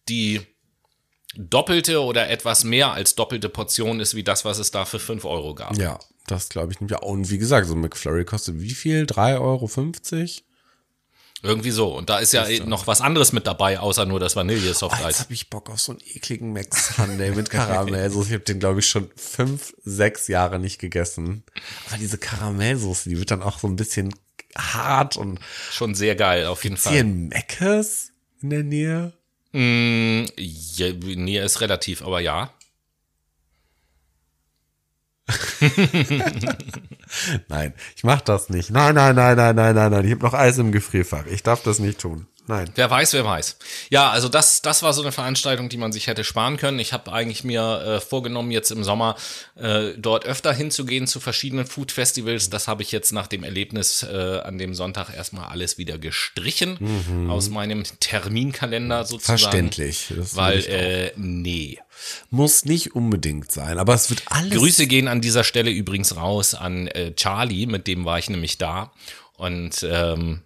[0.10, 0.42] die
[1.38, 5.26] doppelte oder etwas mehr als doppelte Portion ist wie das, was es da für 5
[5.26, 5.78] Euro gab.
[5.78, 6.92] Ja, das glaube ich nicht.
[6.92, 9.04] Ja, und wie gesagt, so ein McFlurry kostet wie viel?
[9.04, 9.70] 3,50 Euro?
[11.44, 11.96] Irgendwie so.
[11.96, 15.20] Und da ist ja noch was anderes mit dabei, außer nur das vanille Jetzt Eis.
[15.20, 18.28] habe ich Bock auf so einen ekligen Mac Sunday mit Karamellsoße.
[18.30, 21.44] Ich habe den, glaube ich, schon fünf, sechs Jahre nicht gegessen.
[21.88, 24.16] Aber diese Karamellsoße, die wird dann auch so ein bisschen
[24.58, 25.40] hart und
[25.72, 26.98] Schon sehr geil, auf jeden hier Fall.
[27.00, 28.12] ein Meckes
[28.42, 29.14] in der Nähe.
[29.52, 32.54] Mm, ja, nee, ist relativ, aber ja.
[37.48, 38.70] Nein, ich mach das nicht.
[38.70, 40.06] Nein, nein, nein, nein, nein, nein, nein.
[40.06, 41.26] Ich habe noch Eis im Gefrierfach.
[41.26, 42.28] Ich darf das nicht tun.
[42.48, 42.70] Nein.
[42.76, 43.58] Wer weiß, wer weiß.
[43.90, 46.78] Ja, also das, das war so eine Veranstaltung, die man sich hätte sparen können.
[46.78, 49.16] Ich habe eigentlich mir äh, vorgenommen, jetzt im Sommer
[49.56, 52.52] äh, dort öfter hinzugehen zu verschiedenen Food Festivals.
[52.52, 57.30] Das habe ich jetzt nach dem Erlebnis äh, an dem Sonntag erstmal alles wieder gestrichen
[57.30, 59.40] aus meinem Terminkalender sozusagen.
[59.40, 60.14] Verständlich.
[60.16, 61.80] Das Weil, äh, nee.
[62.30, 64.58] Muss nicht unbedingt sein, aber es wird alles.
[64.58, 68.58] Grüße gehen an dieser Stelle übrigens raus an äh, Charlie, mit dem war ich nämlich
[68.58, 68.92] da.
[69.38, 70.42] Und ähm,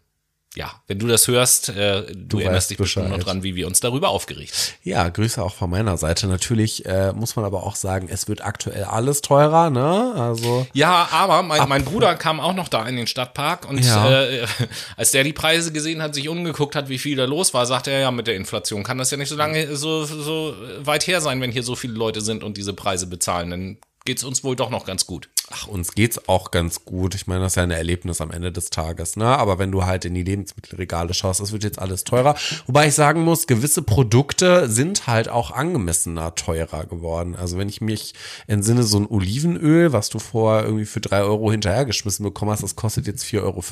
[0.60, 3.66] ja, wenn du das hörst, äh, du, weißt erinnerst dich bestimmt noch dran, wie wir
[3.66, 4.74] uns darüber aufgeregt haben.
[4.84, 6.28] Ja, Grüße auch von meiner Seite.
[6.28, 10.14] Natürlich äh, muss man aber auch sagen, es wird aktuell alles teurer, ne?
[10.18, 14.22] Also Ja, aber mein, mein Bruder kam auch noch da in den Stadtpark und Ja.
[14.22, 14.46] äh,
[14.98, 17.92] als der die Preise gesehen hat, sich umgeguckt hat, wie viel da los war, sagte
[17.92, 21.22] er ja, mit der Inflation kann das ja nicht so lange so, so weit her
[21.22, 23.50] sein, wenn hier so viele Leute sind und diese Preise bezahlen.
[23.50, 25.30] Dann geht's uns wohl doch noch ganz gut.
[25.52, 27.16] Ach, uns geht's auch ganz gut.
[27.16, 29.26] Ich meine, das ist ja ein Erlebnis am Ende des Tages, ne?
[29.26, 32.36] Aber wenn du halt in die Lebensmittelregale schaust, es wird jetzt alles teurer.
[32.68, 37.36] Wobei ich sagen muss, gewisse Produkte sind halt auch angemessener teurer geworden.
[37.36, 38.14] Also wenn ich mich
[38.46, 42.76] entsinne, so ein Olivenöl, was du vorher irgendwie für drei Euro hinterhergeschmissen bekommen hast, das
[42.76, 43.64] kostet jetzt 4,50 Euro.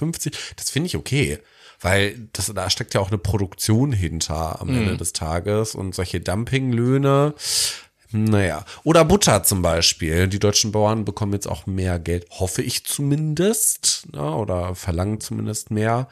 [0.55, 1.39] Das finde ich okay.
[1.79, 6.19] Weil das, da steckt ja auch eine Produktion hinter am Ende des Tages und solche
[6.19, 7.35] Dumpinglöhne.
[8.11, 10.27] Naja, oder Butter zum Beispiel.
[10.27, 15.71] Die deutschen Bauern bekommen jetzt auch mehr Geld, hoffe ich zumindest, ne, oder verlangen zumindest
[15.71, 16.07] mehr.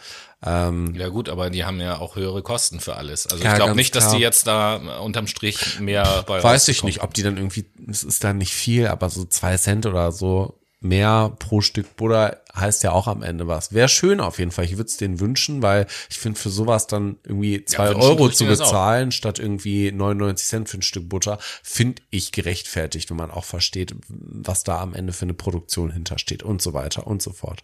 [0.45, 3.27] Ähm, Ja gut, aber die haben ja auch höhere Kosten für alles.
[3.27, 4.15] Also Ja, ich glaube nicht, dass klar.
[4.17, 7.65] die jetzt da äh, unterm Strich mehr bei weiß ich nicht, ob die dann irgendwie,
[7.89, 12.41] es ist dann nicht viel, aber so zwei Cent oder so mehr pro Stück Butter
[12.55, 13.73] heißt ja auch am Ende was.
[13.73, 14.65] Wäre schön auf jeden Fall.
[14.65, 18.29] Ich würde es denen wünschen, weil ich finde, für sowas dann irgendwie zwei tue Euro
[18.29, 23.31] zu bezahlen, statt irgendwie 99 Cent für ein Stück Butter, finde ich gerechtfertigt, wenn man
[23.31, 27.31] auch versteht, was da am Ende für eine Produktion hintersteht und so weiter und so
[27.31, 27.61] fort.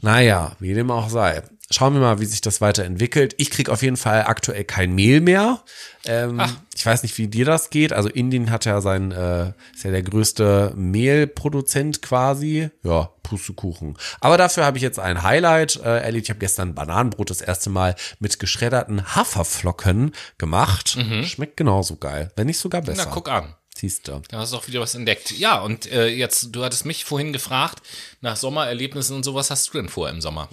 [0.00, 1.42] Naja, wie dem auch sei.
[1.72, 3.34] Schauen wir mal, wie sich das weiterentwickelt.
[3.38, 5.62] Ich krieg auf jeden Fall aktuell kein Mehl mehr.
[6.04, 6.42] Ähm,
[6.74, 7.92] ich weiß nicht, wie dir das geht.
[7.92, 12.70] Also Indien hat ja sein, äh, ist ja der größte Mehlproduzent quasi.
[12.82, 13.96] Ja, Pustekuchen.
[14.20, 16.26] Aber dafür habe ich jetzt ein Highlight äh, erlebt.
[16.26, 20.98] Ich habe gestern Bananenbrot das erste Mal mit geschredderten Haferflocken gemacht.
[21.24, 23.04] Schmeckt genauso geil, wenn nicht sogar besser.
[23.06, 23.54] Na, guck an.
[23.80, 24.20] Siehst du.
[24.28, 25.30] Da hast du auch wieder was entdeckt.
[25.30, 27.80] Ja, und äh, jetzt, du hattest mich vorhin gefragt,
[28.20, 30.50] nach Sommererlebnissen und sowas hast du denn vor im Sommer?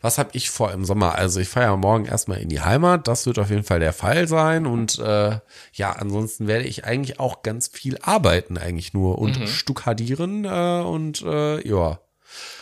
[0.00, 1.14] Was habe ich vor im Sommer?
[1.14, 3.08] Also ich fahre ja morgen erstmal in die Heimat.
[3.08, 4.64] Das wird auf jeden Fall der Fall sein.
[4.64, 5.38] Und äh,
[5.74, 11.20] ja, ansonsten werde ich eigentlich auch ganz viel arbeiten, eigentlich nur und stuckadieren äh, und
[11.20, 12.00] äh, ja.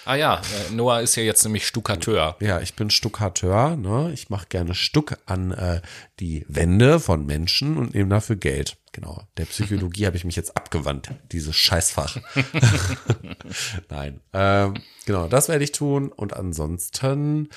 [0.05, 2.35] Ah ja, äh, Noah ist ja jetzt nämlich Stuckateur.
[2.41, 4.11] Ja, ich bin Stuckateur, ne?
[4.13, 5.83] Ich mache gerne Stuck an äh,
[6.19, 8.77] die Wände von Menschen und nehme dafür Geld.
[8.93, 9.23] Genau.
[9.37, 12.17] Der Psychologie habe ich mich jetzt abgewandt, dieses Scheißfach.
[13.89, 14.21] Nein.
[14.33, 14.75] Ähm,
[15.07, 16.11] genau, das werde ich tun.
[16.11, 17.51] Und ansonsten,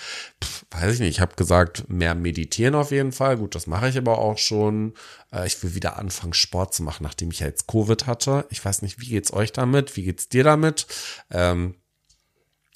[0.43, 3.38] pf, weiß ich nicht, ich habe gesagt, mehr meditieren auf jeden Fall.
[3.38, 4.93] Gut, das mache ich aber auch schon.
[5.31, 8.45] Äh, ich will wieder anfangen, Sport zu machen, nachdem ich ja jetzt Covid hatte.
[8.51, 9.95] Ich weiß nicht, wie geht's euch damit?
[9.97, 10.86] Wie geht's dir damit?
[11.31, 11.75] Ähm,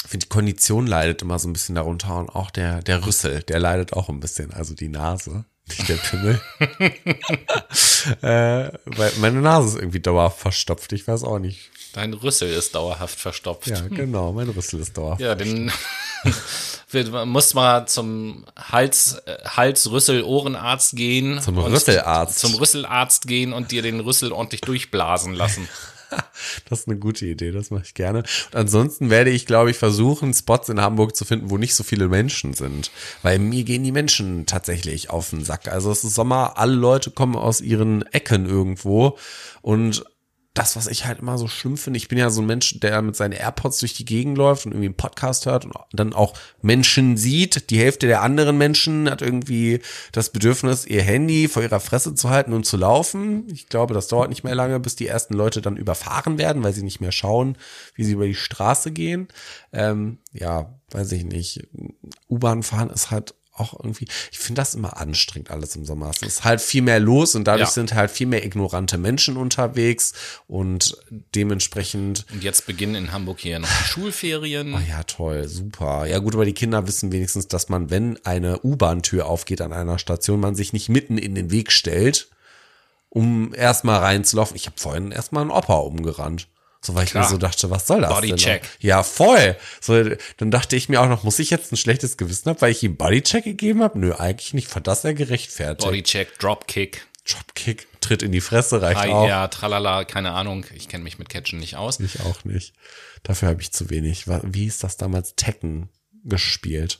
[0.03, 3.43] ich finde, die Kondition leidet immer so ein bisschen darunter und auch der, der Rüssel,
[3.43, 6.41] der leidet auch ein bisschen, also die Nase, nicht der Pimmel.
[8.22, 11.70] äh, weil meine Nase ist irgendwie dauerhaft verstopft, ich weiß auch nicht.
[11.93, 13.68] Dein Rüssel ist dauerhaft verstopft.
[13.68, 15.22] Ja, genau, mein Rüssel ist dauerhaft.
[15.22, 15.36] Ja,
[16.91, 21.41] wir- muss mal zum Hals, äh, Hals, Rüssel, Ohrenarzt gehen.
[21.41, 22.39] Zum Rüsselarzt.
[22.39, 25.68] Zum Rüsselarzt gehen und dir den Rüssel ordentlich durchblasen lassen.
[26.70, 28.20] Das ist eine gute Idee, das mache ich gerne.
[28.20, 31.84] Und ansonsten werde ich, glaube ich, versuchen, Spots in Hamburg zu finden, wo nicht so
[31.84, 32.91] viele Menschen sind.
[33.22, 35.68] Weil mir gehen die Menschen tatsächlich auf den Sack.
[35.68, 39.18] Also es ist Sommer, alle Leute kommen aus ihren Ecken irgendwo
[39.62, 40.03] und
[40.58, 43.01] das, was ich halt immer so schlimm finde, ich bin ja so ein Mensch, der
[43.03, 46.34] mit seinen AirPods durch die Gegend läuft und irgendwie einen Podcast hört und dann auch
[46.62, 47.70] Menschen sieht.
[47.70, 49.82] Die Hälfte der anderen Menschen hat irgendwie
[50.12, 53.47] das Bedürfnis, ihr Handy vor ihrer Fresse zu halten und zu laufen.
[53.51, 56.74] Ich glaube, das dauert nicht mehr lange, bis die ersten Leute dann überfahren werden, weil
[56.74, 57.55] sie nicht mehr schauen,
[57.93, 59.28] wie sie über die Straße gehen.
[59.72, 61.68] Ähm, ja, weiß ich nicht.
[62.30, 66.10] U-Bahn fahren ist halt auch irgendwie, ich finde das immer anstrengend alles im Sommer.
[66.10, 67.74] Es ist halt viel mehr los und dadurch ja.
[67.74, 70.14] sind halt viel mehr ignorante Menschen unterwegs
[70.47, 70.97] und
[71.36, 72.26] dementsprechend.
[72.32, 74.74] Und jetzt beginnen in Hamburg hier noch die Schulferien.
[74.74, 76.05] Oh ja, toll, super.
[76.05, 79.99] Ja gut, aber die Kinder wissen wenigstens, dass man, wenn eine U-Bahn-Tür aufgeht an einer
[79.99, 82.30] Station, man sich nicht mitten in den Weg stellt,
[83.10, 84.55] um erstmal reinzulaufen.
[84.55, 86.47] Ich habe vorhin erstmal einen Opa umgerannt.
[86.82, 87.24] So, weil Klar.
[87.24, 88.62] ich mir so dachte, was soll das Bodycheck.
[88.80, 89.58] Ja, voll.
[89.82, 90.04] So,
[90.38, 92.84] dann dachte ich mir auch noch, muss ich jetzt ein schlechtes Gewissen haben, weil ich
[92.84, 94.00] ihm Bodycheck gegeben habe?
[94.00, 94.68] Nö, eigentlich nicht.
[94.68, 95.88] Fand das ja gerechtfertigt.
[95.88, 97.08] Bodycheck, Dropkick.
[97.28, 99.28] Dropkick, Tritt in die Fresse reicht Hi, auch.
[99.28, 100.66] Ja, tralala, keine Ahnung.
[100.74, 102.00] Ich kenne mich mit Catchen nicht aus.
[102.00, 102.74] Ich auch nicht.
[103.24, 104.26] Dafür habe ich zu wenig.
[104.28, 105.36] Wie ist das damals?
[105.36, 105.90] Tekken
[106.24, 107.00] gespielt.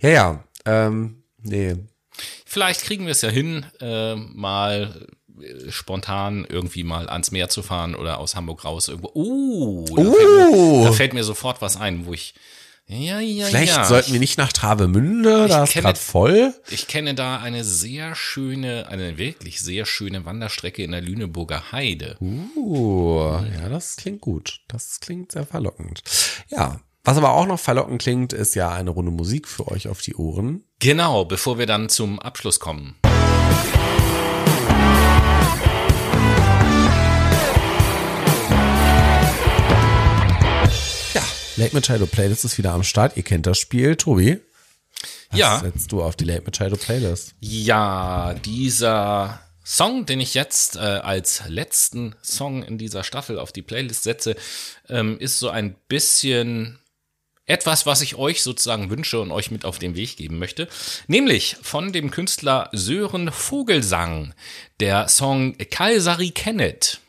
[0.00, 0.44] Ja, ja.
[0.64, 1.76] Ähm, nee.
[2.44, 5.08] Vielleicht kriegen wir es ja hin, äh, mal
[5.68, 9.10] spontan irgendwie mal ans Meer zu fahren oder aus Hamburg raus irgendwo.
[9.14, 10.12] Uh, da, uh.
[10.12, 12.34] Fällt, mir, da fällt mir sofort was ein, wo ich
[12.86, 13.84] ja, ja, Vielleicht ja.
[13.84, 16.52] sollten wir nicht nach Travemünde, da ist gerade voll.
[16.68, 22.16] Ich kenne da eine sehr schöne, eine wirklich sehr schöne Wanderstrecke in der Lüneburger Heide.
[22.20, 24.60] Uh, ja, das klingt gut.
[24.68, 26.02] Das klingt sehr verlockend.
[26.50, 30.02] Ja, was aber auch noch verlockend klingt, ist ja eine Runde Musik für euch auf
[30.02, 30.64] die Ohren.
[30.78, 32.96] Genau, bevor wir dann zum Abschluss kommen.
[41.56, 43.16] Late Machado Playlist ist wieder am Start.
[43.16, 43.96] Ihr kennt das Spiel.
[43.96, 44.38] Tobi?
[45.30, 45.60] Was ja.
[45.60, 47.34] setzt du auf die Late Machado Playlist?
[47.40, 53.62] Ja, dieser Song, den ich jetzt äh, als letzten Song in dieser Staffel auf die
[53.62, 54.34] Playlist setze,
[54.88, 56.78] ähm, ist so ein bisschen
[57.44, 60.68] etwas, was ich euch sozusagen wünsche und euch mit auf den Weg geben möchte.
[61.06, 64.32] Nämlich von dem Künstler Sören Vogelsang,
[64.80, 67.00] der Song Kalsari Kennet.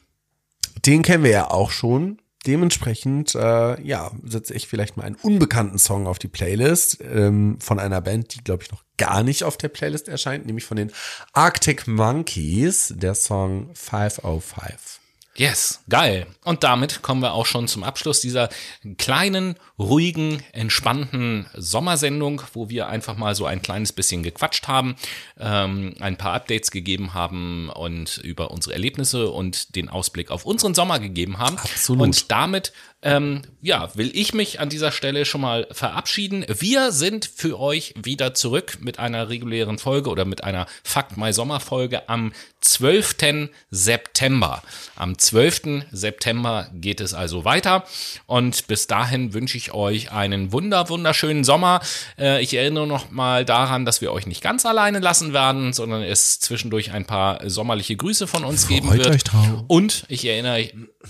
[0.86, 5.78] Den kennen wir ja auch schon dementsprechend, äh, ja, setze ich vielleicht mal einen unbekannten
[5.78, 9.58] Song auf die Playlist ähm, von einer Band, die, glaube ich, noch gar nicht auf
[9.58, 10.92] der Playlist erscheint, nämlich von den
[11.34, 15.00] Arctic Monkeys, der Song 505.
[15.36, 16.28] Yes, geil.
[16.44, 18.50] Und damit kommen wir auch schon zum Abschluss dieser
[18.98, 24.96] kleinen, ruhigen, entspannten Sommersendung, wo wir einfach mal so ein kleines bisschen gequatscht haben,
[25.40, 30.76] ähm, ein paar Updates gegeben haben und über unsere Erlebnisse und den Ausblick auf unseren
[30.76, 31.58] Sommer gegeben haben.
[31.58, 32.04] Absolut.
[32.04, 32.72] Und damit
[33.04, 36.46] ähm, ja, will ich mich an dieser Stelle schon mal verabschieden.
[36.48, 41.32] Wir sind für euch wieder zurück mit einer regulären Folge oder mit einer Fakt My
[41.34, 43.50] Sommer Folge am 12.
[43.72, 44.64] September.
[44.96, 45.86] Am 12.
[45.92, 47.86] September geht es also weiter
[48.26, 51.82] und bis dahin wünsche ich euch einen wunder wunderschönen Sommer.
[52.18, 56.04] Äh, ich erinnere noch mal daran, dass wir euch nicht ganz alleine lassen werden, sondern
[56.04, 59.32] es zwischendurch ein paar sommerliche Grüße von uns Freut geben wird.
[59.68, 60.70] Und ich erinnere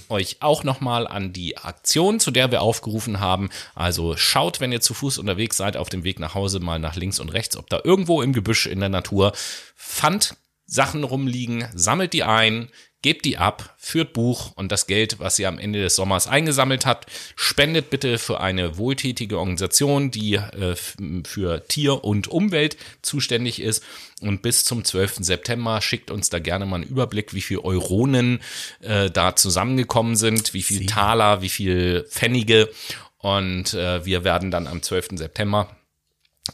[0.10, 1.83] euch auch noch mal an die Aktion,
[2.20, 3.50] zu der wir aufgerufen haben.
[3.76, 6.96] Also schaut, wenn ihr zu Fuß unterwegs seid, auf dem Weg nach Hause mal nach
[6.96, 9.34] links und rechts, ob da irgendwo im Gebüsch in der Natur
[9.76, 12.70] Pfand Sachen rumliegen, sammelt die ein,
[13.04, 16.88] gebt die ab, führt Buch und das Geld, was ihr am Ende des Sommers eingesammelt
[16.88, 20.76] habt, spendet bitte für eine wohltätige Organisation, die äh,
[21.24, 23.84] für Tier und Umwelt zuständig ist.
[24.22, 25.18] Und bis zum 12.
[25.20, 28.40] September schickt uns da gerne mal einen Überblick, wie viel Euronen
[28.80, 30.86] äh, da zusammengekommen sind, wie viel Sie.
[30.86, 32.70] Taler, wie viel Pfennige.
[33.18, 35.10] Und äh, wir werden dann am 12.
[35.16, 35.76] September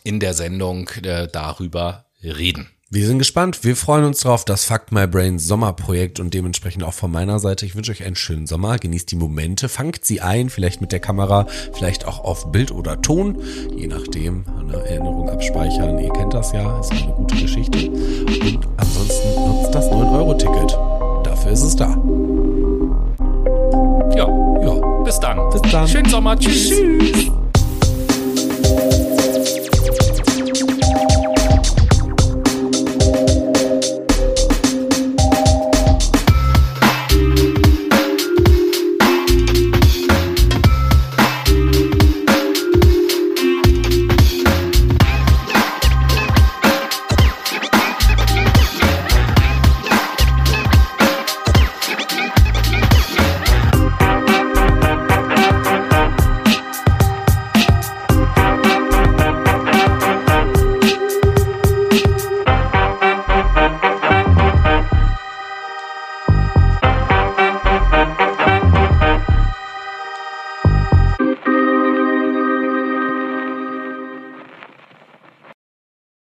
[0.03, 2.69] in der Sendung äh, darüber reden.
[2.91, 3.63] Wir sind gespannt.
[3.63, 4.45] Wir freuen uns drauf.
[4.45, 7.67] Das Fuck My Brain Sommerprojekt und dementsprechend auch von meiner Seite.
[7.67, 8.79] Ich wünsche euch einen schönen Sommer.
[8.79, 9.69] Genießt die Momente.
[9.69, 10.49] Fangt sie ein.
[10.49, 11.45] Vielleicht mit der Kamera.
[11.73, 13.37] Vielleicht auch auf Bild oder Ton.
[13.75, 14.43] Je nachdem.
[14.59, 15.99] Eine Erinnerung abspeichern.
[15.99, 16.79] Ihr kennt das ja.
[16.79, 17.91] Ist eine gute Geschichte.
[17.91, 20.71] Und ansonsten nutzt das 9-Euro-Ticket.
[21.27, 21.89] Dafür ist es da.
[24.15, 24.27] Ja.
[24.65, 25.03] Ja.
[25.03, 25.47] Bis dann.
[25.51, 25.87] Bis dann.
[25.87, 26.39] Schönen Sommer.
[26.39, 26.69] Tschüss.
[26.69, 27.31] Tschüss.